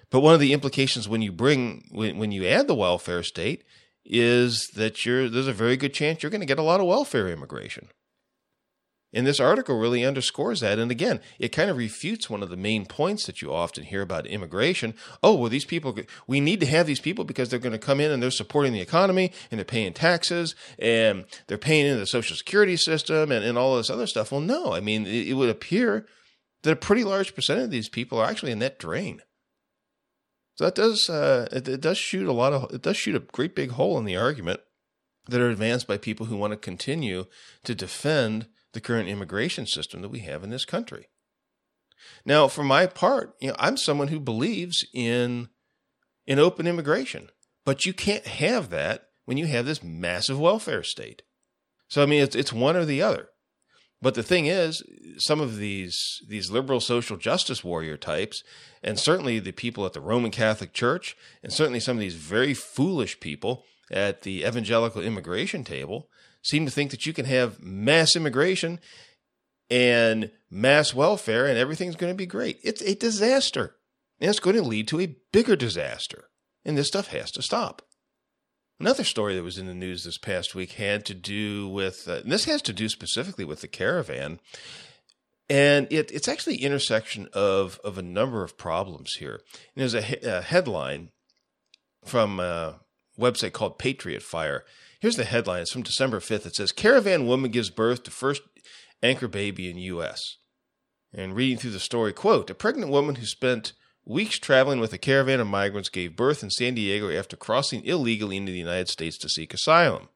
[0.09, 3.63] But one of the implications when you bring when, when you add the welfare state
[4.05, 6.85] is that you're there's a very good chance you're going to get a lot of
[6.85, 7.89] welfare immigration.
[9.17, 10.77] And this article really underscores that.
[10.77, 14.03] And again, it kind of refutes one of the main points that you often hear
[14.03, 14.93] about immigration.
[15.23, 17.99] Oh, well, these people, we need to have these people because they're going to come
[17.99, 22.05] in and they're supporting the economy and they're paying taxes and they're paying into the
[22.05, 24.31] social security system and, and all this other stuff.
[24.31, 26.05] Well, no, I mean, it, it would appear
[26.61, 29.23] that a pretty large percent of these people are actually a net drain.
[30.57, 33.19] So that does, uh, it, it does shoot a lot of, it does shoot a
[33.21, 34.59] great big hole in the argument
[35.27, 37.25] that are advanced by people who want to continue
[37.63, 38.45] to defend
[38.77, 41.07] the current immigration system that we have in this country.
[42.23, 45.49] Now, for my part, you know, I'm someone who believes in
[46.27, 47.29] in open immigration,
[47.65, 51.23] but you can't have that when you have this massive welfare state.
[51.87, 53.29] So I mean, it's it's one or the other.
[53.99, 54.83] But the thing is,
[55.17, 58.43] some of these these liberal social justice warrior types,
[58.83, 62.53] and certainly the people at the Roman Catholic Church, and certainly some of these very
[62.53, 66.09] foolish people at the evangelical immigration table,
[66.47, 68.79] seem to think that you can have mass immigration
[69.69, 72.59] and mass welfare and everything's going to be great.
[72.63, 73.75] It's a disaster.
[74.19, 76.29] And it's going to lead to a bigger disaster.
[76.65, 77.81] And this stuff has to stop.
[78.79, 82.21] Another story that was in the news this past week had to do with, uh,
[82.23, 84.39] this has to do specifically with the caravan.
[85.49, 89.41] And it, it's actually the intersection of, of a number of problems here.
[89.75, 91.09] And there's a, a headline
[92.05, 92.79] from a
[93.19, 94.63] website called Patriot Fire
[94.99, 95.61] Here's the headline.
[95.61, 96.45] It's from December 5th.
[96.45, 98.41] It says Caravan woman gives birth to first
[99.03, 100.37] anchor baby in U.S.
[101.13, 103.73] And reading through the story, quote, a pregnant woman who spent
[104.05, 108.37] weeks traveling with a caravan of migrants gave birth in San Diego after crossing illegally
[108.37, 110.09] into the United States to seek asylum.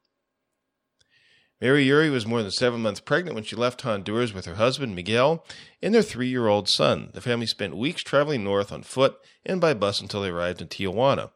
[1.62, 5.44] Maryuri was more than seven months pregnant when she left Honduras with her husband, Miguel,
[5.80, 7.10] and their three year old son.
[7.14, 9.16] The family spent weeks traveling north on foot
[9.46, 11.30] and by bus until they arrived in Tijuana.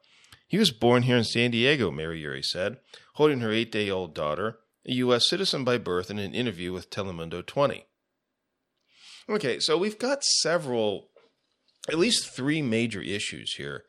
[0.46, 2.78] He was born here in San Diego, Maryuri said
[3.16, 5.28] holding her eight day old daughter, a U.S.
[5.28, 7.86] citizen by birth, in an interview with Telemundo 20.
[9.28, 11.08] Okay, so we've got several,
[11.88, 13.84] at least three major issues here.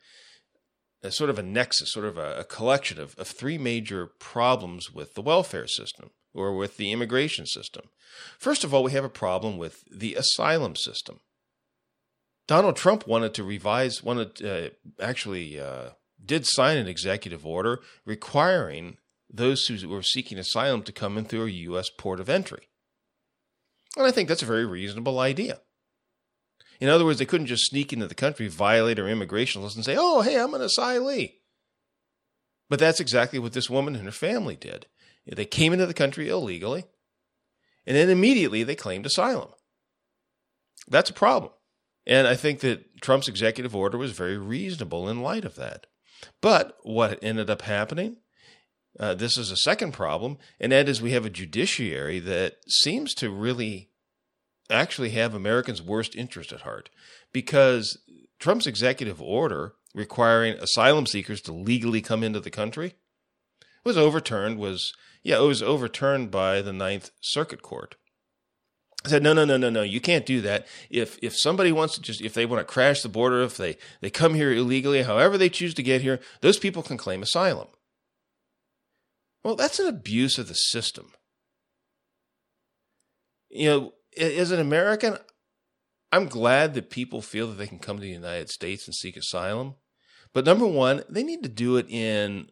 [1.02, 4.92] A sort of a nexus, sort of a, a collection of, of three major problems
[4.92, 7.90] with the welfare system or with the immigration system.
[8.38, 11.20] First of all, we have a problem with the asylum system.
[12.48, 15.90] Donald Trump wanted to revise, wanted uh, actually uh,
[16.24, 18.98] did sign an executive order requiring
[19.30, 21.90] those who were seeking asylum to come in through a U.S.
[21.96, 22.68] port of entry.
[23.96, 25.60] And I think that's a very reasonable idea.
[26.80, 29.84] In other words, they couldn't just sneak into the country, violate our immigration laws, and
[29.84, 31.34] say, oh, hey, I'm an asylee.
[32.70, 34.86] But that's exactly what this woman and her family did.
[35.26, 36.84] They came into the country illegally,
[37.86, 39.50] and then immediately they claimed asylum.
[40.88, 41.52] That's a problem.
[42.06, 45.86] And I think that Trump's executive order was very reasonable in light of that.
[46.40, 48.16] But what ended up happening?
[48.98, 53.14] Uh, this is a second problem, and that is we have a judiciary that seems
[53.14, 53.90] to really
[54.70, 56.90] actually have Americans' worst interest at heart
[57.32, 57.98] because
[58.38, 62.94] Trump's executive order requiring asylum seekers to legally come into the country
[63.84, 67.96] was overturned was yeah it was overturned by the ninth circuit court
[69.08, 69.82] I said no no no no no.
[69.82, 70.66] You can't do that.
[70.90, 73.78] If if somebody wants to just if they want to crash the border if they
[74.02, 77.68] they come here illegally however they choose to get here those people can claim asylum.
[79.42, 81.12] Well that's an abuse of the system.
[83.48, 85.16] You know as an american
[86.10, 89.16] i'm glad that people feel that they can come to the united states and seek
[89.16, 89.76] asylum.
[90.34, 92.50] But number one, they need to do it in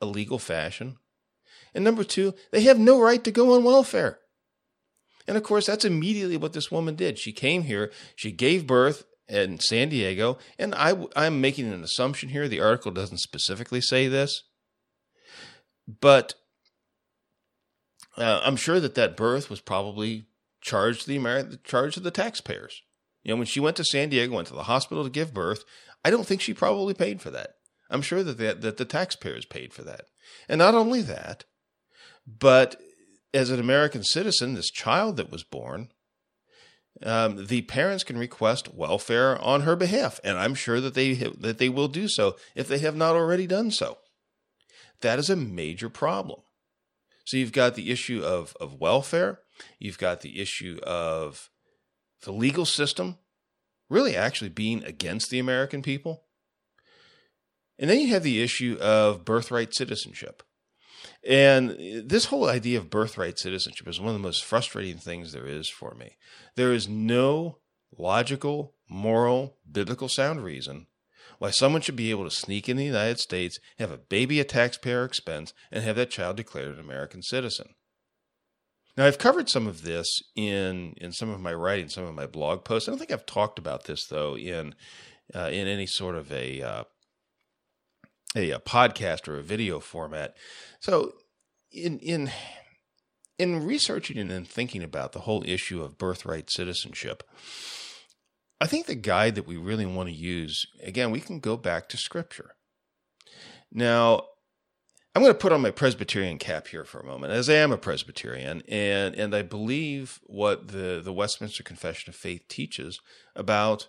[0.00, 0.98] a legal fashion.
[1.74, 4.18] And number two, they have no right to go on welfare.
[5.26, 7.18] And of course, that's immediately what this woman did.
[7.18, 12.28] She came here, she gave birth in San Diego, and I, I'm making an assumption
[12.28, 12.46] here.
[12.46, 14.42] The article doesn't specifically say this,
[15.88, 16.34] but
[18.16, 20.26] uh, I'm sure that that birth was probably
[20.60, 22.82] charged to the American, charged to the taxpayers.
[23.22, 25.64] You know, when she went to San Diego, went to the hospital to give birth,
[26.04, 27.54] I don't think she probably paid for that.
[27.90, 30.02] I'm sure that the, that the taxpayers paid for that.
[30.48, 31.44] And not only that,
[32.26, 32.80] but
[33.36, 35.90] as an American citizen, this child that was born,
[37.02, 41.58] um, the parents can request welfare on her behalf, and I'm sure that they that
[41.58, 43.98] they will do so if they have not already done so.
[45.02, 46.40] That is a major problem.
[47.26, 49.40] So you've got the issue of of welfare,
[49.78, 51.50] you've got the issue of
[52.22, 53.18] the legal system
[53.90, 56.24] really actually being against the American people.
[57.78, 60.42] And then you have the issue of birthright citizenship.
[61.28, 61.76] And
[62.08, 65.68] this whole idea of birthright citizenship is one of the most frustrating things there is
[65.68, 66.16] for me.
[66.54, 67.58] There is no
[67.96, 70.86] logical, moral, biblical sound reason
[71.38, 74.48] why someone should be able to sneak in the United States, have a baby at
[74.48, 77.74] taxpayer expense, and have that child declared an American citizen.
[78.96, 82.26] Now, I've covered some of this in in some of my writing, some of my
[82.26, 82.88] blog posts.
[82.88, 84.74] I don't think I've talked about this though in
[85.34, 86.84] uh, in any sort of a, uh,
[88.36, 90.36] a a podcast or a video format.
[90.80, 91.12] So,
[91.70, 92.30] in in
[93.38, 97.22] in researching and in thinking about the whole issue of birthright citizenship,
[98.60, 101.88] I think the guide that we really want to use again, we can go back
[101.90, 102.52] to Scripture.
[103.72, 104.22] Now,
[105.14, 107.72] I'm going to put on my Presbyterian cap here for a moment, as I am
[107.72, 113.00] a Presbyterian, and and I believe what the the Westminster Confession of Faith teaches
[113.34, 113.88] about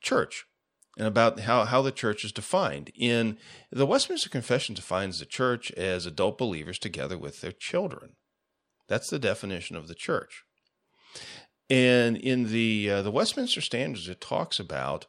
[0.00, 0.46] church
[0.96, 2.90] and about how how the church is defined.
[2.94, 3.38] In
[3.70, 8.12] the Westminster Confession defines the church as adult believers together with their children.
[8.88, 10.44] That's the definition of the church.
[11.68, 15.06] And in the uh, the Westminster Standards, it talks about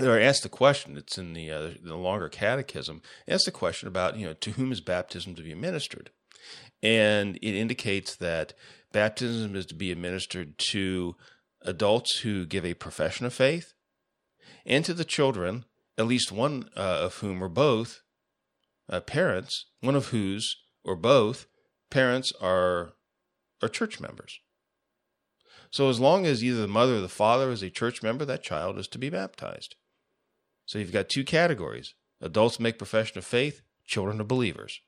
[0.00, 4.16] or asked the question, it's in the, uh, the longer catechism, asked the question about,
[4.16, 6.10] you know, to whom is baptism to be administered?
[6.82, 8.54] And it indicates that
[8.92, 11.14] baptism is to be administered to
[11.62, 13.72] adults who give a profession of faith
[14.66, 15.64] and to the children,
[15.98, 18.00] at least one uh, of whom or both
[18.88, 21.46] uh, parents, one of whose or both
[21.90, 22.94] parents are,
[23.62, 24.40] are church members.
[25.70, 28.42] So as long as either the mother or the father is a church member, that
[28.42, 29.74] child is to be baptized.
[30.66, 34.80] So you've got two categories adults make profession of faith, children of believers.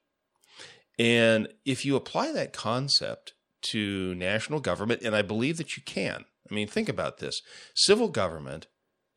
[0.98, 6.24] And if you apply that concept to national government, and I believe that you can,
[6.50, 7.42] I mean, think about this
[7.74, 8.68] civil government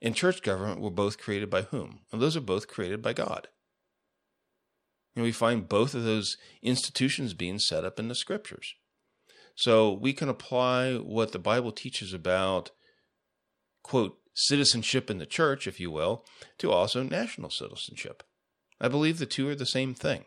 [0.01, 1.99] and church government were both created by whom?
[2.11, 3.47] And those are both created by God.
[5.15, 8.75] And we find both of those institutions being set up in the scriptures.
[9.55, 12.71] So we can apply what the Bible teaches about,
[13.83, 16.23] quote, citizenship in the church, if you will,
[16.59, 18.23] to also national citizenship.
[18.79, 20.23] I believe the two are the same thing.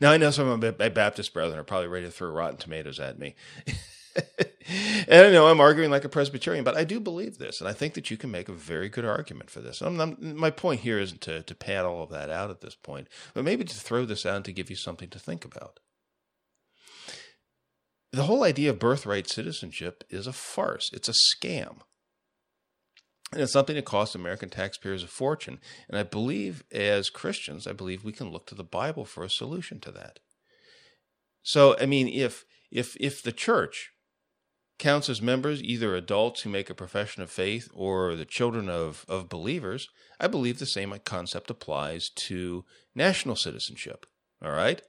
[0.00, 3.00] Now, I know some of my Baptist brethren are probably ready to throw rotten tomatoes
[3.00, 3.34] at me.
[5.08, 7.72] and I know I'm arguing like a Presbyterian, but I do believe this, and I
[7.72, 9.80] think that you can make a very good argument for this.
[9.80, 12.74] I'm, I'm, my point here isn't to, to pad all of that out at this
[12.74, 15.80] point, but maybe to throw this out to give you something to think about.
[18.12, 21.80] The whole idea of birthright citizenship is a farce, it's a scam.
[23.32, 25.58] And it's something that costs American taxpayers a fortune.
[25.88, 29.28] And I believe, as Christians, I believe we can look to the Bible for a
[29.28, 30.20] solution to that.
[31.42, 33.92] So, I mean, if if if the church
[34.78, 39.04] counts as members either adults who make a profession of faith or the children of,
[39.08, 39.88] of believers,
[40.20, 42.64] I believe the same concept applies to
[42.94, 44.06] national citizenship.
[44.42, 44.82] All right?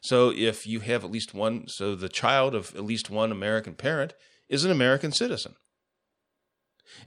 [0.00, 3.74] So if you have at least one, so the child of at least one American
[3.74, 4.14] parent
[4.48, 5.54] is an American citizen.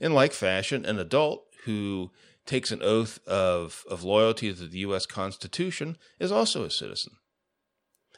[0.00, 2.10] In like fashion, an adult who
[2.46, 5.06] takes an oath of, of loyalty to the U.S.
[5.06, 7.14] Constitution is also a citizen.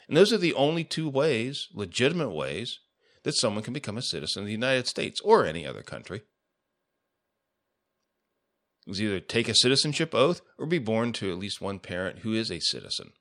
[0.07, 2.79] And those are the only two ways, legitimate ways,
[3.23, 6.21] that someone can become a citizen of the United States or any other country.
[8.87, 12.33] Is either take a citizenship oath or be born to at least one parent who
[12.33, 13.11] is a citizen.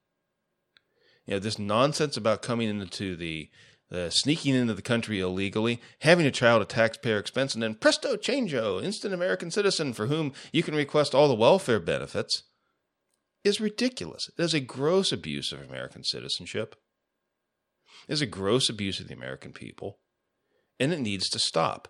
[1.26, 3.50] You know, this nonsense about coming into the
[3.92, 8.16] uh, sneaking into the country illegally, having a child at taxpayer expense, and then presto
[8.16, 12.44] changeo, instant American citizen for whom you can request all the welfare benefits,
[13.42, 14.28] is ridiculous.
[14.38, 16.76] It is a gross abuse of American citizenship.
[18.08, 19.98] Is a gross abuse of the American people,
[20.78, 21.88] and it needs to stop.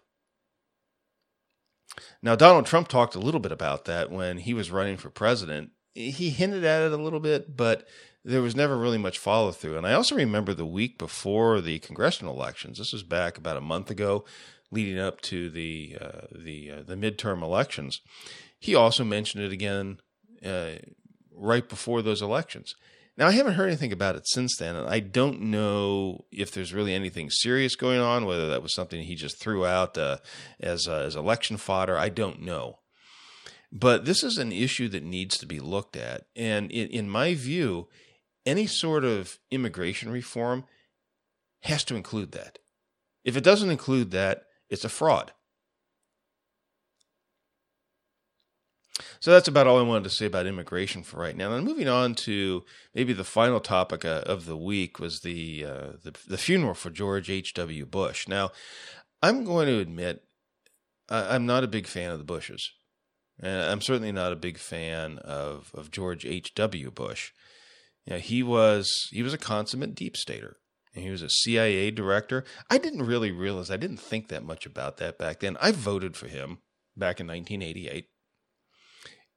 [2.22, 5.70] Now, Donald Trump talked a little bit about that when he was running for president.
[5.94, 7.86] He hinted at it a little bit, but
[8.24, 9.76] there was never really much follow through.
[9.76, 12.78] And I also remember the week before the congressional elections.
[12.78, 14.24] This was back about a month ago,
[14.70, 18.00] leading up to the uh, the uh, the midterm elections.
[18.58, 20.00] He also mentioned it again
[20.44, 20.72] uh,
[21.34, 22.76] right before those elections.
[23.20, 26.72] Now I haven't heard anything about it since then, and I don't know if there's
[26.72, 28.24] really anything serious going on.
[28.24, 30.16] Whether that was something he just threw out uh,
[30.58, 32.78] as uh, as election fodder, I don't know.
[33.70, 37.34] But this is an issue that needs to be looked at, and in, in my
[37.34, 37.88] view,
[38.46, 40.64] any sort of immigration reform
[41.64, 42.58] has to include that.
[43.22, 45.32] If it doesn't include that, it's a fraud.
[49.20, 51.53] So that's about all I wanted to say about immigration for right now.
[51.53, 55.92] And moving on to maybe the final topic uh, of the week was the, uh,
[56.03, 57.55] the, the funeral for George H.
[57.55, 57.86] W.
[57.86, 58.28] Bush.
[58.28, 58.51] Now,
[59.22, 60.24] I'm going to admit
[61.11, 62.72] I'm not a big fan of the Bushes.
[63.42, 66.55] And I'm certainly not a big fan of, of George H.
[66.55, 66.90] W.
[66.90, 67.32] Bush.
[68.07, 70.57] You know, he was he was a consummate deep stater.
[70.94, 72.44] And he was a CIA director.
[72.68, 75.57] I didn't really realize I didn't think that much about that back then.
[75.61, 76.59] I voted for him
[76.96, 78.09] back in 1988.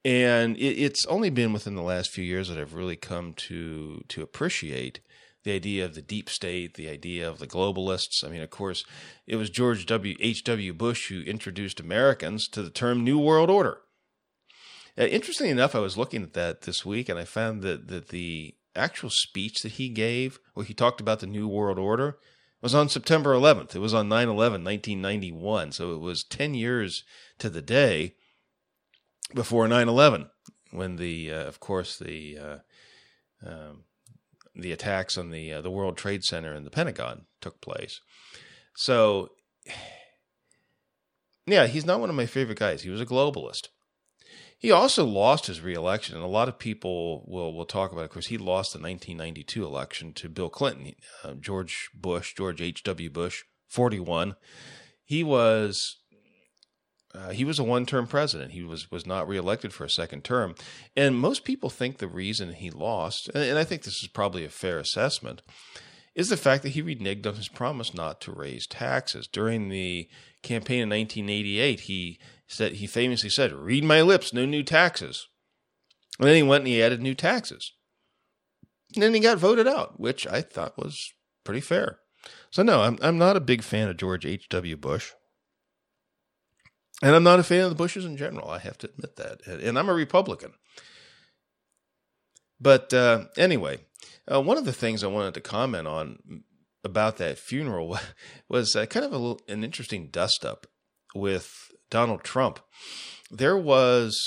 [0.04, 4.04] And it, it's only been within the last few years that I've really come to
[4.08, 5.00] to appreciate
[5.44, 8.24] the idea of the deep state, the idea of the globalists.
[8.24, 8.84] I mean, of course,
[9.26, 10.16] it was George W.
[10.20, 10.44] H.
[10.44, 10.72] W.
[10.72, 13.78] Bush who introduced Americans to the term New World Order.
[14.98, 18.08] Uh, interestingly enough, I was looking at that this week, and I found that that
[18.08, 22.18] the actual speech that he gave, where he talked about the New World Order,
[22.60, 23.74] was on September 11th.
[23.74, 25.72] It was on 9 11, 1991.
[25.72, 27.04] So it was 10 years
[27.38, 28.14] to the day
[29.34, 30.30] before 9 11,
[30.70, 32.38] when the, uh, of course, the.
[32.38, 32.58] Uh,
[33.46, 33.84] um,
[34.54, 38.00] the attacks on the uh, the World Trade Center and the Pentagon took place.
[38.76, 39.30] So,
[41.46, 42.82] yeah, he's not one of my favorite guys.
[42.82, 43.68] He was a globalist.
[44.56, 48.02] He also lost his reelection, and a lot of people will will talk about.
[48.02, 48.04] It.
[48.06, 52.82] Of course, he lost the 1992 election to Bill Clinton, uh, George Bush, George H.
[52.84, 53.10] W.
[53.10, 54.36] Bush, 41.
[55.04, 55.96] He was
[57.14, 58.52] uh, he was a one-term president.
[58.52, 60.54] He was was not reelected for a second term,
[60.96, 64.44] and most people think the reason he lost, and, and I think this is probably
[64.44, 65.42] a fair assessment,
[66.14, 70.08] is the fact that he reneged on his promise not to raise taxes during the
[70.42, 71.80] campaign in 1988.
[71.80, 75.28] He said he famously said, "Read my lips, no new taxes."
[76.18, 77.72] And then he went and he added new taxes.
[78.94, 81.12] And then he got voted out, which I thought was
[81.42, 81.98] pretty fair.
[82.50, 84.48] So no, I'm I'm not a big fan of George H.
[84.48, 84.76] W.
[84.76, 85.12] Bush.
[87.02, 88.48] And I'm not a fan of the Bushes in general.
[88.48, 89.46] I have to admit that.
[89.46, 90.52] And I'm a Republican.
[92.60, 93.80] But uh, anyway,
[94.32, 96.44] uh, one of the things I wanted to comment on
[96.84, 97.98] about that funeral
[98.48, 100.66] was uh, kind of little, an interesting dust up
[101.14, 102.60] with Donald Trump,
[103.30, 104.20] there was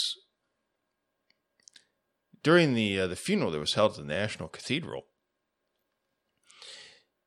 [2.43, 5.05] during the uh, the funeral that was held at the National Cathedral.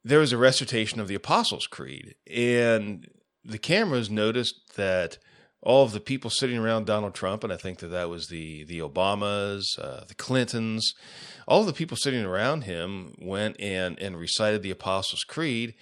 [0.03, 3.07] There was a recitation of the Apostles' Creed, and
[3.45, 5.18] the cameras noticed that
[5.63, 8.65] all of the people sitting around Donald Trump, and I think that that was the
[8.65, 10.95] the Obamas, uh, the Clintons,
[11.47, 15.75] all of the people sitting around him went and and recited the Apostles' Creed,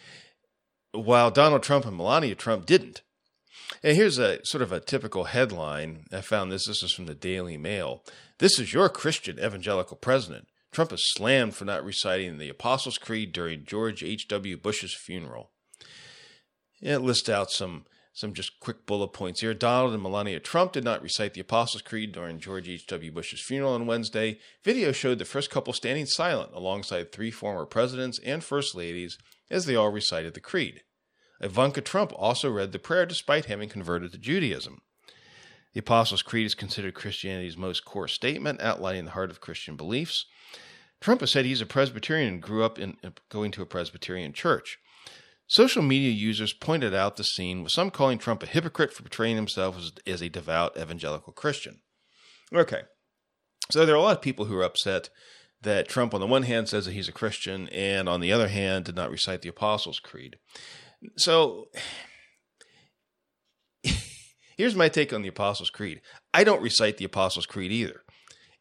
[0.93, 3.03] while Donald Trump and Melania Trump didn't.
[3.83, 6.07] And here's a sort of a typical headline.
[6.13, 6.67] I found this.
[6.67, 8.03] This is from the Daily Mail.
[8.39, 10.49] This is your Christian evangelical president.
[10.73, 14.57] Trump is slammed for not reciting the Apostles' Creed during George H.W.
[14.59, 15.51] Bush's funeral.
[16.81, 17.85] It lists out some
[18.19, 19.55] some just quick bullet points here.
[19.55, 23.13] Donald and Melania Trump did not recite the Apostles' Creed during George H.W.
[23.13, 24.41] Bush's funeral on Wednesday.
[24.65, 29.19] Video showed the first couple standing silent alongside three former presidents and first ladies
[29.53, 30.83] as they all recited the creed.
[31.41, 34.83] Ivanka Trump also read the prayer despite having converted to Judaism.
[35.73, 40.27] The Apostles' Creed is considered Christianity's most core statement, outlining the heart of Christian beliefs.
[41.01, 42.97] Trump has said he's a Presbyterian and grew up in
[43.29, 44.81] going to a Presbyterian church.
[45.49, 49.37] Social media users pointed out the scene, with some calling Trump a hypocrite for portraying
[49.37, 51.81] himself as, as a devout evangelical Christian.
[52.55, 52.83] Okay,
[53.71, 55.09] so there are a lot of people who are upset
[55.63, 58.49] that Trump, on the one hand, says that he's a Christian, and on the other
[58.49, 60.37] hand, did not recite the Apostles' Creed.
[61.17, 61.69] So
[64.57, 66.03] here's my take on the Apostles' Creed
[66.35, 68.03] I don't recite the Apostles' Creed either.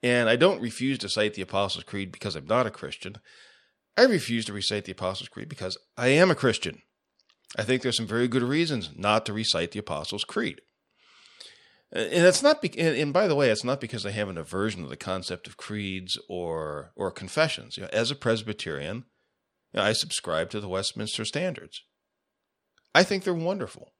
[0.04, 3.18] And I don't refuse to cite the Apostles' Creed because I'm not a Christian.
[3.98, 6.84] I refuse to recite the Apostles' Creed because I am a Christian.
[7.58, 10.62] I think there's some very good reasons not to recite the Apostles' Creed.
[11.92, 14.84] And that's not, be- and, by the way, it's not because I have an aversion
[14.84, 17.78] to the concept of creeds or or confessions.
[17.78, 19.06] You know, as a Presbyterian,
[19.74, 21.82] you know, I subscribe to the Westminster Standards.
[22.94, 23.94] I think they're wonderful.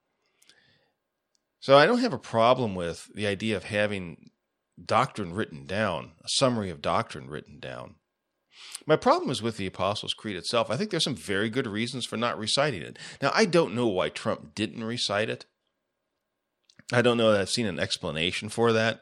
[1.60, 4.32] So I don't have a problem with the idea of having
[4.84, 7.96] doctrine written down, a summary of doctrine written down.
[8.86, 10.70] My problem is with the Apostles' Creed itself.
[10.70, 12.98] I think there's some very good reasons for not reciting it.
[13.22, 15.46] Now, I don't know why Trump didn't recite it.
[16.94, 19.02] I don't know that I've seen an explanation for that.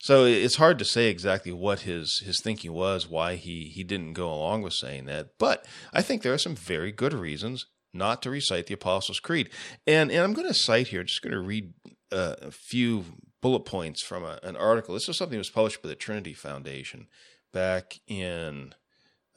[0.00, 4.14] So it's hard to say exactly what his his thinking was, why he he didn't
[4.14, 5.38] go along with saying that.
[5.38, 9.50] But I think there are some very good reasons not to recite the Apostles' Creed.
[9.86, 11.74] And and I'm going to cite here, just going to read
[12.10, 13.04] uh, a few
[13.40, 14.94] bullet points from a, an article.
[14.94, 17.06] This was something that was published by the Trinity Foundation
[17.52, 18.74] back in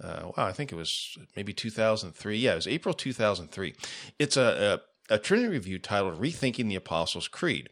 [0.04, 2.38] uh, wow, I think it was maybe 2003.
[2.38, 3.74] Yeah, it was April 2003.
[4.20, 7.70] It's a, a, a Trinity review titled "Rethinking the Apostles' Creed."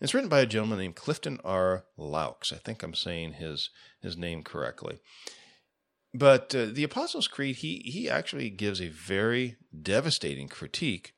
[0.00, 1.84] It's written by a gentleman named Clifton R.
[1.98, 2.52] Loucks.
[2.52, 4.98] I think I'm saying his his name correctly.
[6.12, 11.14] But uh, the Apostles' Creed, he he actually gives a very devastating critique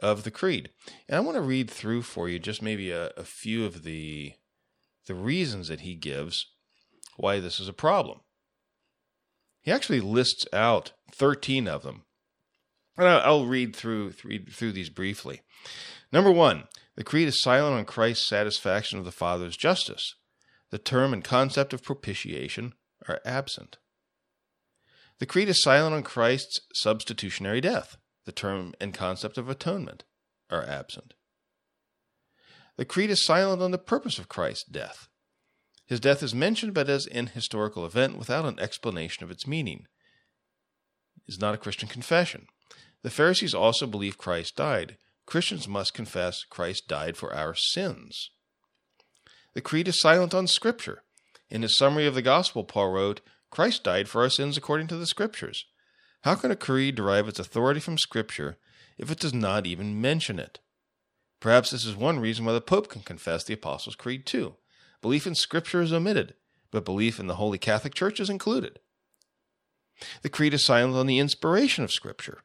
[0.00, 0.70] of the creed,
[1.08, 4.34] and I want to read through for you just maybe a, a few of the
[5.06, 6.46] the reasons that he gives
[7.16, 8.20] why this is a problem.
[9.68, 12.04] He actually lists out 13 of them.
[12.96, 15.42] And I'll read through, read through these briefly.
[16.10, 20.14] Number one, the Creed is silent on Christ's satisfaction of the Father's justice.
[20.70, 22.72] The term and concept of propitiation
[23.10, 23.76] are absent.
[25.18, 27.98] The Creed is silent on Christ's substitutionary death.
[28.24, 30.04] The term and concept of atonement
[30.48, 31.12] are absent.
[32.78, 35.08] The Creed is silent on the purpose of Christ's death.
[35.88, 39.86] His death is mentioned, but as an historical event without an explanation of its meaning.
[41.26, 42.46] It is not a Christian confession.
[43.02, 44.98] The Pharisees also believe Christ died.
[45.24, 48.30] Christians must confess Christ died for our sins.
[49.54, 51.04] The Creed is silent on Scripture.
[51.48, 54.96] In his summary of the Gospel, Paul wrote, Christ died for our sins according to
[54.96, 55.64] the Scriptures.
[56.22, 58.58] How can a creed derive its authority from Scripture
[58.98, 60.58] if it does not even mention it?
[61.40, 64.56] Perhaps this is one reason why the Pope can confess the Apostles' Creed too.
[65.00, 66.34] Belief in Scripture is omitted,
[66.70, 68.80] but belief in the Holy Catholic Church is included.
[70.22, 72.42] The Creed is silent on the inspiration of Scripture,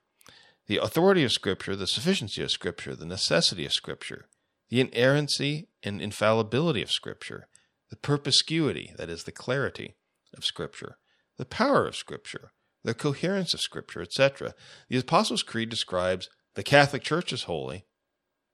[0.67, 4.27] the authority of Scripture, the sufficiency of Scripture, the necessity of Scripture,
[4.69, 7.47] the inerrancy and infallibility of Scripture,
[7.89, 9.95] the perspicuity, that is, the clarity
[10.35, 10.97] of Scripture,
[11.37, 12.51] the power of Scripture,
[12.83, 14.53] the coherence of Scripture, etc.
[14.89, 17.85] The Apostles' Creed describes the Catholic Church as holy,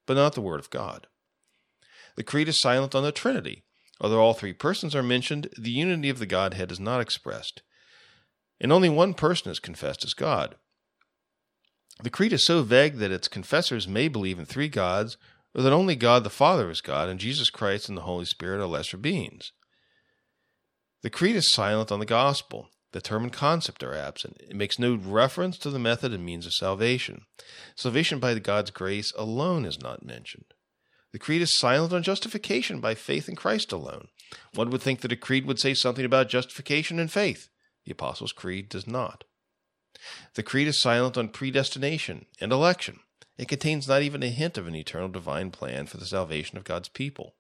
[0.06, 1.08] but not the Word of God.
[2.16, 3.64] The Creed is silent on the Trinity,
[4.02, 7.62] Although all three persons are mentioned, the unity of the Godhead is not expressed,
[8.60, 10.56] and only one person is confessed as God.
[12.02, 15.18] The creed is so vague that its confessors may believe in three gods,
[15.54, 18.62] or that only God the Father is God, and Jesus Christ and the Holy Spirit
[18.62, 19.52] are lesser beings.
[21.02, 22.70] The creed is silent on the gospel.
[22.92, 24.38] The term and concept are absent.
[24.40, 27.22] It makes no reference to the method and means of salvation.
[27.76, 30.46] Salvation by God's grace alone is not mentioned.
[31.12, 34.10] The creed is silent on justification by faith in Christ alone.
[34.54, 37.50] One would think that a creed would say something about justification and faith.
[37.86, 39.24] The Apostles' Creed does not.
[40.36, 43.00] The creed is silent on predestination and election.
[43.38, 46.64] It contains not even a hint of an eternal divine plan for the salvation of
[46.64, 47.36] God's people.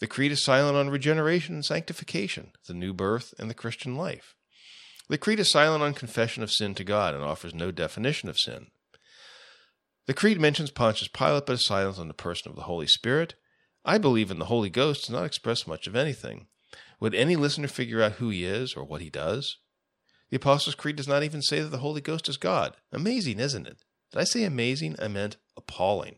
[0.00, 4.34] The creed is silent on regeneration and sanctification, the new birth, and the Christian life.
[5.08, 8.36] The creed is silent on confession of sin to God and offers no definition of
[8.36, 8.71] sin.
[10.06, 13.34] The Creed mentions Pontius Pilate, but is silent on the person of the Holy Spirit.
[13.84, 16.46] I believe in the Holy Ghost does not express much of anything.
[17.00, 19.58] Would any listener figure out who he is or what he does?
[20.30, 22.76] The Apostles' Creed does not even say that the Holy Ghost is God.
[22.90, 23.84] Amazing, isn't it?
[24.10, 24.96] Did I say amazing?
[25.00, 26.16] I meant appalling.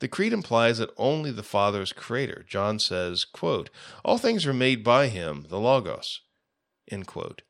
[0.00, 2.44] The creed implies that only the Father is creator.
[2.48, 3.70] John says, quote,
[4.04, 6.20] All things are made by him, the Logos.
[6.90, 7.42] End quote.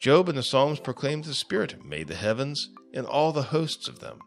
[0.00, 3.98] Job in the Psalms proclaimed the Spirit made the heavens and all the hosts of
[3.98, 4.18] them.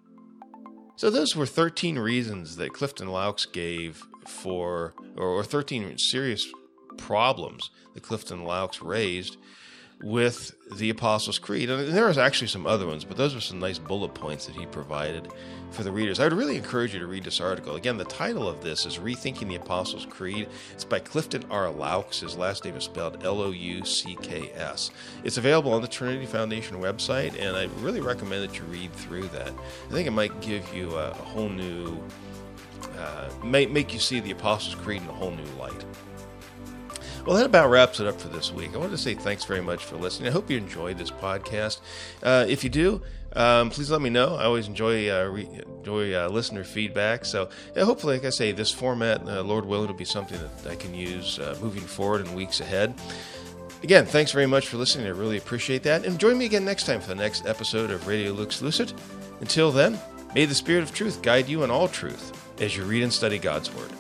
[0.98, 6.48] So those were 13 reasons that Clifton Loucks gave for, or 13 serious
[7.00, 9.38] problems that Clifton Loucks raised
[10.04, 11.70] with the Apostles' Creed.
[11.70, 14.56] And there was actually some other ones, but those were some nice bullet points that
[14.56, 15.30] he provided
[15.72, 16.20] for the readers.
[16.20, 17.78] I would really encourage you to read this article.
[17.78, 20.50] Again, the title of this is Rethinking the Apostles' Creed.
[20.74, 21.72] It's by Clifton R.
[21.72, 22.20] Loucks.
[22.20, 24.92] His last name is spelled L O U C K S.
[25.24, 29.30] It's available on the Trinity Foundation website, and I really recommend that you read through
[29.30, 29.54] that.
[29.90, 32.04] I think it might give you a, whole new,
[32.98, 35.86] uh, make you see the Apostles' Creed in a whole new light.
[37.26, 38.74] Well, that about wraps it up for this week.
[38.74, 40.28] I want to say thanks very much for listening.
[40.28, 41.80] I hope you enjoyed this podcast.
[42.22, 43.02] Uh, if you do,
[43.34, 44.36] um, please let me know.
[44.36, 47.24] I always enjoy uh, re- enjoy uh, listener feedback.
[47.24, 47.48] So
[47.78, 50.76] yeah, hopefully, like I say, this format, uh, Lord willing, will be something that I
[50.76, 52.94] can use uh, moving forward in weeks ahead.
[53.84, 55.08] Again, thanks very much for listening.
[55.08, 56.06] I really appreciate that.
[56.06, 58.92] And join me again next time for the next episode of Radio Lux Lucid.
[59.40, 59.98] Until then,
[60.36, 63.40] may the Spirit of Truth guide you in all truth as you read and study
[63.40, 63.92] God's Word.